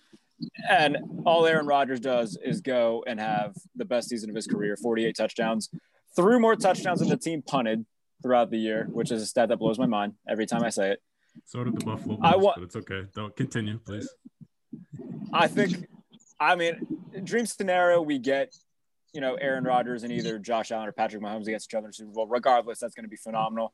[0.69, 4.77] And all Aaron Rodgers does is go and have the best season of his career,
[4.77, 5.69] 48 touchdowns,
[6.15, 7.85] threw more touchdowns than the team punted
[8.21, 10.91] throughout the year, which is a stat that blows my mind every time I say
[10.91, 11.01] it.
[11.45, 13.03] So did the Buffalo Bills, I wa- but it's okay.
[13.13, 14.09] Don't continue, please.
[15.33, 15.87] I think,
[16.39, 16.87] I mean,
[17.23, 18.55] dream scenario, we get,
[19.13, 21.89] you know, Aaron Rodgers and either Josh Allen or Patrick Mahomes against each other in
[21.91, 22.27] the Super Bowl.
[22.27, 23.73] Regardless, that's going to be phenomenal.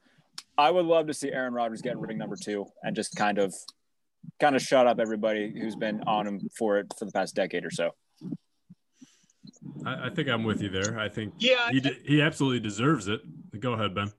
[0.57, 3.53] I would love to see Aaron Rodgers get ring number two and just kind of,
[4.39, 7.65] kind of shut up everybody who's been on him for it for the past decade
[7.65, 7.91] or so.
[9.85, 10.99] I, I think I'm with you there.
[10.99, 13.21] I think yeah, he he absolutely deserves it.
[13.59, 14.11] Go ahead, Ben.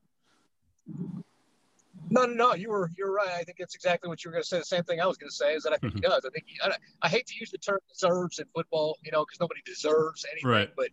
[2.10, 2.54] No, no, no.
[2.54, 3.28] You were you're right.
[3.28, 4.58] I think that's exactly what you were going to say.
[4.58, 6.10] The same thing I was going to say is that I think he mm-hmm.
[6.10, 6.24] does.
[6.24, 9.24] I think he, I, I, hate to use the term deserves in football, you know,
[9.24, 10.50] because nobody deserves anything.
[10.50, 10.70] Right.
[10.76, 10.90] But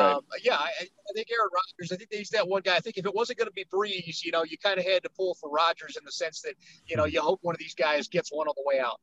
[0.00, 1.92] um, yeah, I, I, think Aaron Rodgers.
[1.92, 2.76] I think he's that one guy.
[2.76, 5.02] I think if it wasn't going to be Brees, you know, you kind of had
[5.02, 6.54] to pull for Rodgers in the sense that
[6.86, 9.00] you know you hope one of these guys gets one on the way out.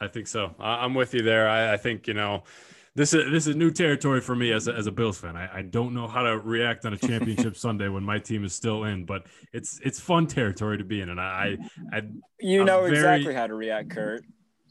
[0.00, 0.54] I think so.
[0.58, 1.48] I'm with you there.
[1.48, 2.42] I, I think you know
[2.94, 5.36] this is this is new territory for me as a, as a Bills fan.
[5.36, 8.52] I, I don't know how to react on a championship Sunday when my team is
[8.52, 11.56] still in, but it's it's fun territory to be in, and I,
[11.92, 12.02] I
[12.40, 14.24] you know very, exactly how to react, Kurt.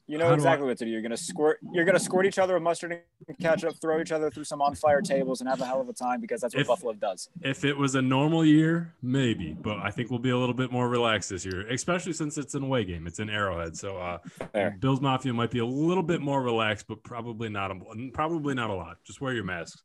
[0.10, 0.90] You know exactly I, what to do.
[0.90, 1.60] You're gonna squirt.
[1.72, 4.74] You're gonna squirt each other with mustard and ketchup, throw each other through some on
[4.74, 7.30] fire tables, and have a hell of a time because that's what if, Buffalo does.
[7.42, 10.72] If it was a normal year, maybe, but I think we'll be a little bit
[10.72, 13.06] more relaxed this year, especially since it's an away game.
[13.06, 17.04] It's an Arrowhead, so uh, Bills Mafia might be a little bit more relaxed, but
[17.04, 17.70] probably not.
[17.70, 17.76] A,
[18.12, 18.98] probably not a lot.
[19.04, 19.84] Just wear your masks.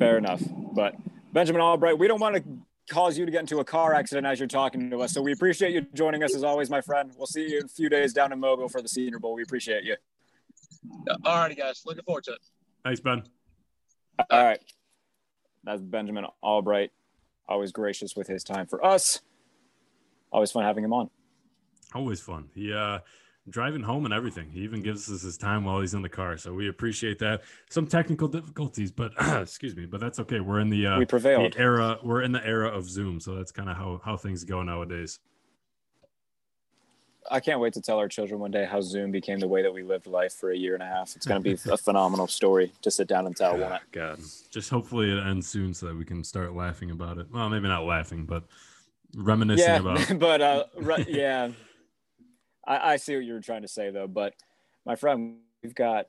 [0.00, 0.42] Fair enough,
[0.74, 0.96] but
[1.32, 2.42] Benjamin Albright, we don't want to
[2.90, 5.12] cause you to get into a car accident as you're talking to us.
[5.12, 7.12] So we appreciate you joining us as always, my friend.
[7.16, 9.34] We'll see you in a few days down in Mobile for the Senior Bowl.
[9.34, 9.96] We appreciate you.
[11.24, 11.82] All righty, guys.
[11.86, 12.40] Looking forward to it.
[12.84, 13.22] Thanks, Ben.
[14.30, 14.60] All right.
[15.64, 16.90] That's Benjamin Albright.
[17.48, 19.20] Always gracious with his time for us.
[20.32, 21.10] Always fun having him on.
[21.94, 22.50] Always fun.
[22.54, 22.76] Yeah.
[22.76, 22.98] uh
[23.48, 24.50] driving home and everything.
[24.50, 27.42] He even gives us his time while he's in the car, so we appreciate that.
[27.70, 30.40] Some technical difficulties, but excuse me, but that's okay.
[30.40, 31.98] We're in the uh, we prevailed the era.
[32.02, 35.18] We're in the era of Zoom, so that's kind of how how things go nowadays.
[37.30, 39.72] I can't wait to tell our children one day how Zoom became the way that
[39.72, 41.14] we lived life for a year and a half.
[41.14, 43.56] It's going to be a phenomenal story to sit down and tell.
[43.56, 44.18] God, God,
[44.50, 47.26] just hopefully it ends soon so that we can start laughing about it.
[47.32, 48.44] Well, maybe not laughing, but
[49.14, 50.18] reminiscing yeah, about.
[50.18, 51.50] but uh, re- yeah.
[52.70, 54.34] I, I see what you were trying to say though, but
[54.86, 56.06] my friend, we've got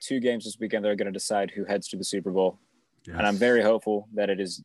[0.00, 2.58] two games this weekend that are going to decide who heads to the Super Bowl,
[3.06, 3.16] yes.
[3.18, 4.62] and I'm very hopeful that it is.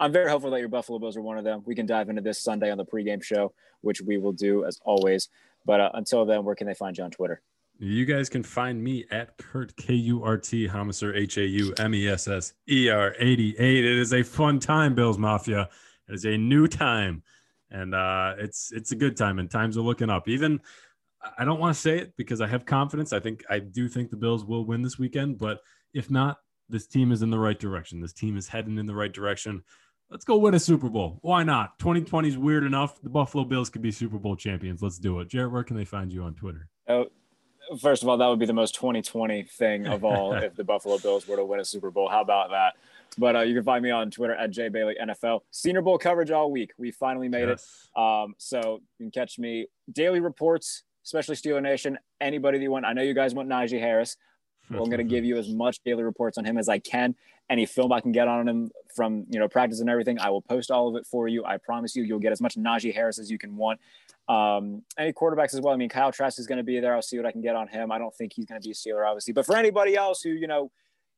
[0.00, 1.62] I'm very hopeful that your Buffalo Bills are one of them.
[1.64, 4.80] We can dive into this Sunday on the pregame show, which we will do as
[4.84, 5.28] always.
[5.66, 7.42] But uh, until then, where can they find you on Twitter?
[7.78, 11.74] You guys can find me at Kurt K U R T Haumesser H A U
[11.78, 13.84] M E S S E R 88.
[13.84, 15.68] It is a fun time, Bills Mafia.
[16.08, 17.22] It is a new time
[17.70, 20.28] and uh, it's it's a good time, and times are looking up.
[20.28, 20.60] Even
[21.38, 23.12] I don't want to say it because I have confidence.
[23.12, 25.60] I think I do think the Bills will win this weekend, but
[25.92, 28.00] if not, this team is in the right direction.
[28.00, 29.62] This team is heading in the right direction.
[30.10, 31.18] Let's go win a Super Bowl.
[31.22, 31.78] Why not?
[31.78, 33.00] 2020 is weird enough.
[33.00, 34.82] The Buffalo Bills could be Super Bowl champions.
[34.82, 35.28] Let's do it.
[35.28, 36.68] Jared, where can they find you on Twitter?
[36.88, 37.06] Oh,
[37.80, 40.98] first of all, that would be the most 2020 thing of all if the Buffalo
[40.98, 42.08] Bills were to win a Super Bowl.
[42.08, 42.74] How about that?
[43.18, 45.40] But uh, you can find me on Twitter at NFL.
[45.50, 46.72] Senior Bowl coverage all week.
[46.78, 47.88] We finally made yes.
[47.96, 48.00] it.
[48.00, 51.98] Um, so you can catch me daily reports, especially Steeler Nation.
[52.20, 52.86] Anybody that you want.
[52.86, 54.16] I know you guys want Najee Harris.
[54.70, 57.16] I'm going to give you as much daily reports on him as I can.
[57.48, 60.42] Any film I can get on him from you know practice and everything, I will
[60.42, 61.44] post all of it for you.
[61.44, 63.80] I promise you, you'll get as much Najee Harris as you can want.
[64.28, 65.74] Um, any quarterbacks as well.
[65.74, 66.94] I mean, Kyle Trask is going to be there.
[66.94, 67.90] I'll see what I can get on him.
[67.90, 70.30] I don't think he's going to be a Steeler, obviously, but for anybody else who
[70.30, 70.70] you know,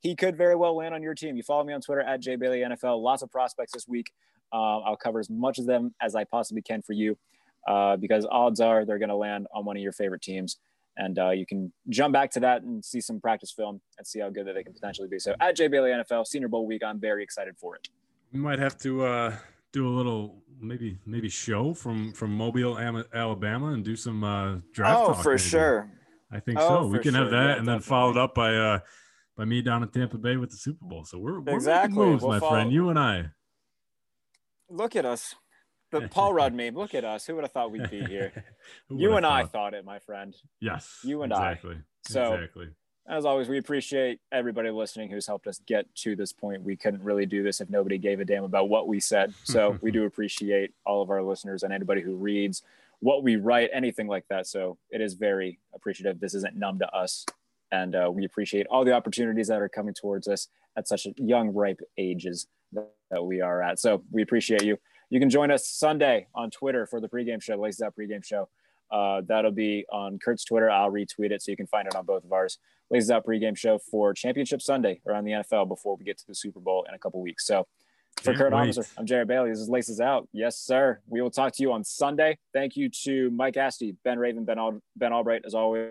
[0.02, 1.36] he could very well land on your team.
[1.36, 3.00] You follow me on Twitter at jbaileyNFL.
[3.00, 4.10] Lots of prospects this week.
[4.52, 7.16] Uh, I'll cover as much of them as I possibly can for you,
[7.68, 10.58] uh, because odds are they're going to land on one of your favorite teams.
[10.98, 14.20] And uh, you can jump back to that and see some practice film and see
[14.20, 15.18] how good that they can potentially be.
[15.18, 17.88] So at Jay Bailey NFL Senior Bowl week, I'm very excited for it.
[18.32, 19.36] We might have to uh,
[19.72, 22.78] do a little maybe maybe show from from Mobile,
[23.14, 25.00] Alabama, and do some uh, draft.
[25.00, 25.42] Oh, talk, for maybe.
[25.42, 25.90] sure.
[26.30, 26.86] I think Oh, so.
[26.88, 28.78] We for can have that, Yeah, and then followed up by uh
[29.36, 31.04] by me down in Tampa Bay with the Super Bowl.
[31.04, 31.96] So we're, we're Exactly.
[31.98, 32.72] making moves, We'll my follow- friend.
[32.72, 33.30] You and I.
[34.68, 35.34] Look at us.
[35.90, 36.74] The Paul Rudd meme.
[36.74, 37.26] Look at us.
[37.26, 38.32] Who would have thought we'd be here?
[38.88, 39.52] You and I thought?
[39.52, 40.34] thought it, my friend.
[40.60, 40.98] Yes.
[41.04, 41.52] You and I.
[41.52, 41.76] exactly.
[42.06, 42.68] So- exactly.
[43.08, 46.62] As always, we appreciate everybody listening who's helped us get to this point.
[46.62, 49.34] We couldn't really do this if nobody gave a damn about what we said.
[49.42, 52.62] So we do appreciate all of our listeners and anybody who reads
[53.00, 54.46] what we write, anything like that.
[54.46, 56.20] So it is very appreciative.
[56.20, 57.26] This isn't numb to us.
[57.72, 61.52] And uh, we appreciate all the opportunities that are coming towards us at such young,
[61.52, 63.78] ripe ages that, we are at.
[63.78, 64.78] So we appreciate you.
[65.10, 68.48] You can join us Sunday on Twitter for the pregame show, Laces Out pregame show.
[68.90, 70.70] Uh, that'll be on Kurt's Twitter.
[70.70, 72.58] I'll retweet it so you can find it on both of ours.
[72.90, 76.34] Laces Out pregame show for Championship Sunday around the NFL before we get to the
[76.34, 77.46] Super Bowl in a couple weeks.
[77.46, 77.66] So
[78.18, 78.60] for Can't Kurt wait.
[78.60, 79.50] Officer, I'm Jared Bailey.
[79.50, 80.28] This is Laces Out.
[80.32, 81.00] Yes, sir.
[81.06, 82.38] We will talk to you on Sunday.
[82.54, 85.90] Thank you to Mike Asti, Ben Raven, Ben, Al- ben Albright, as always.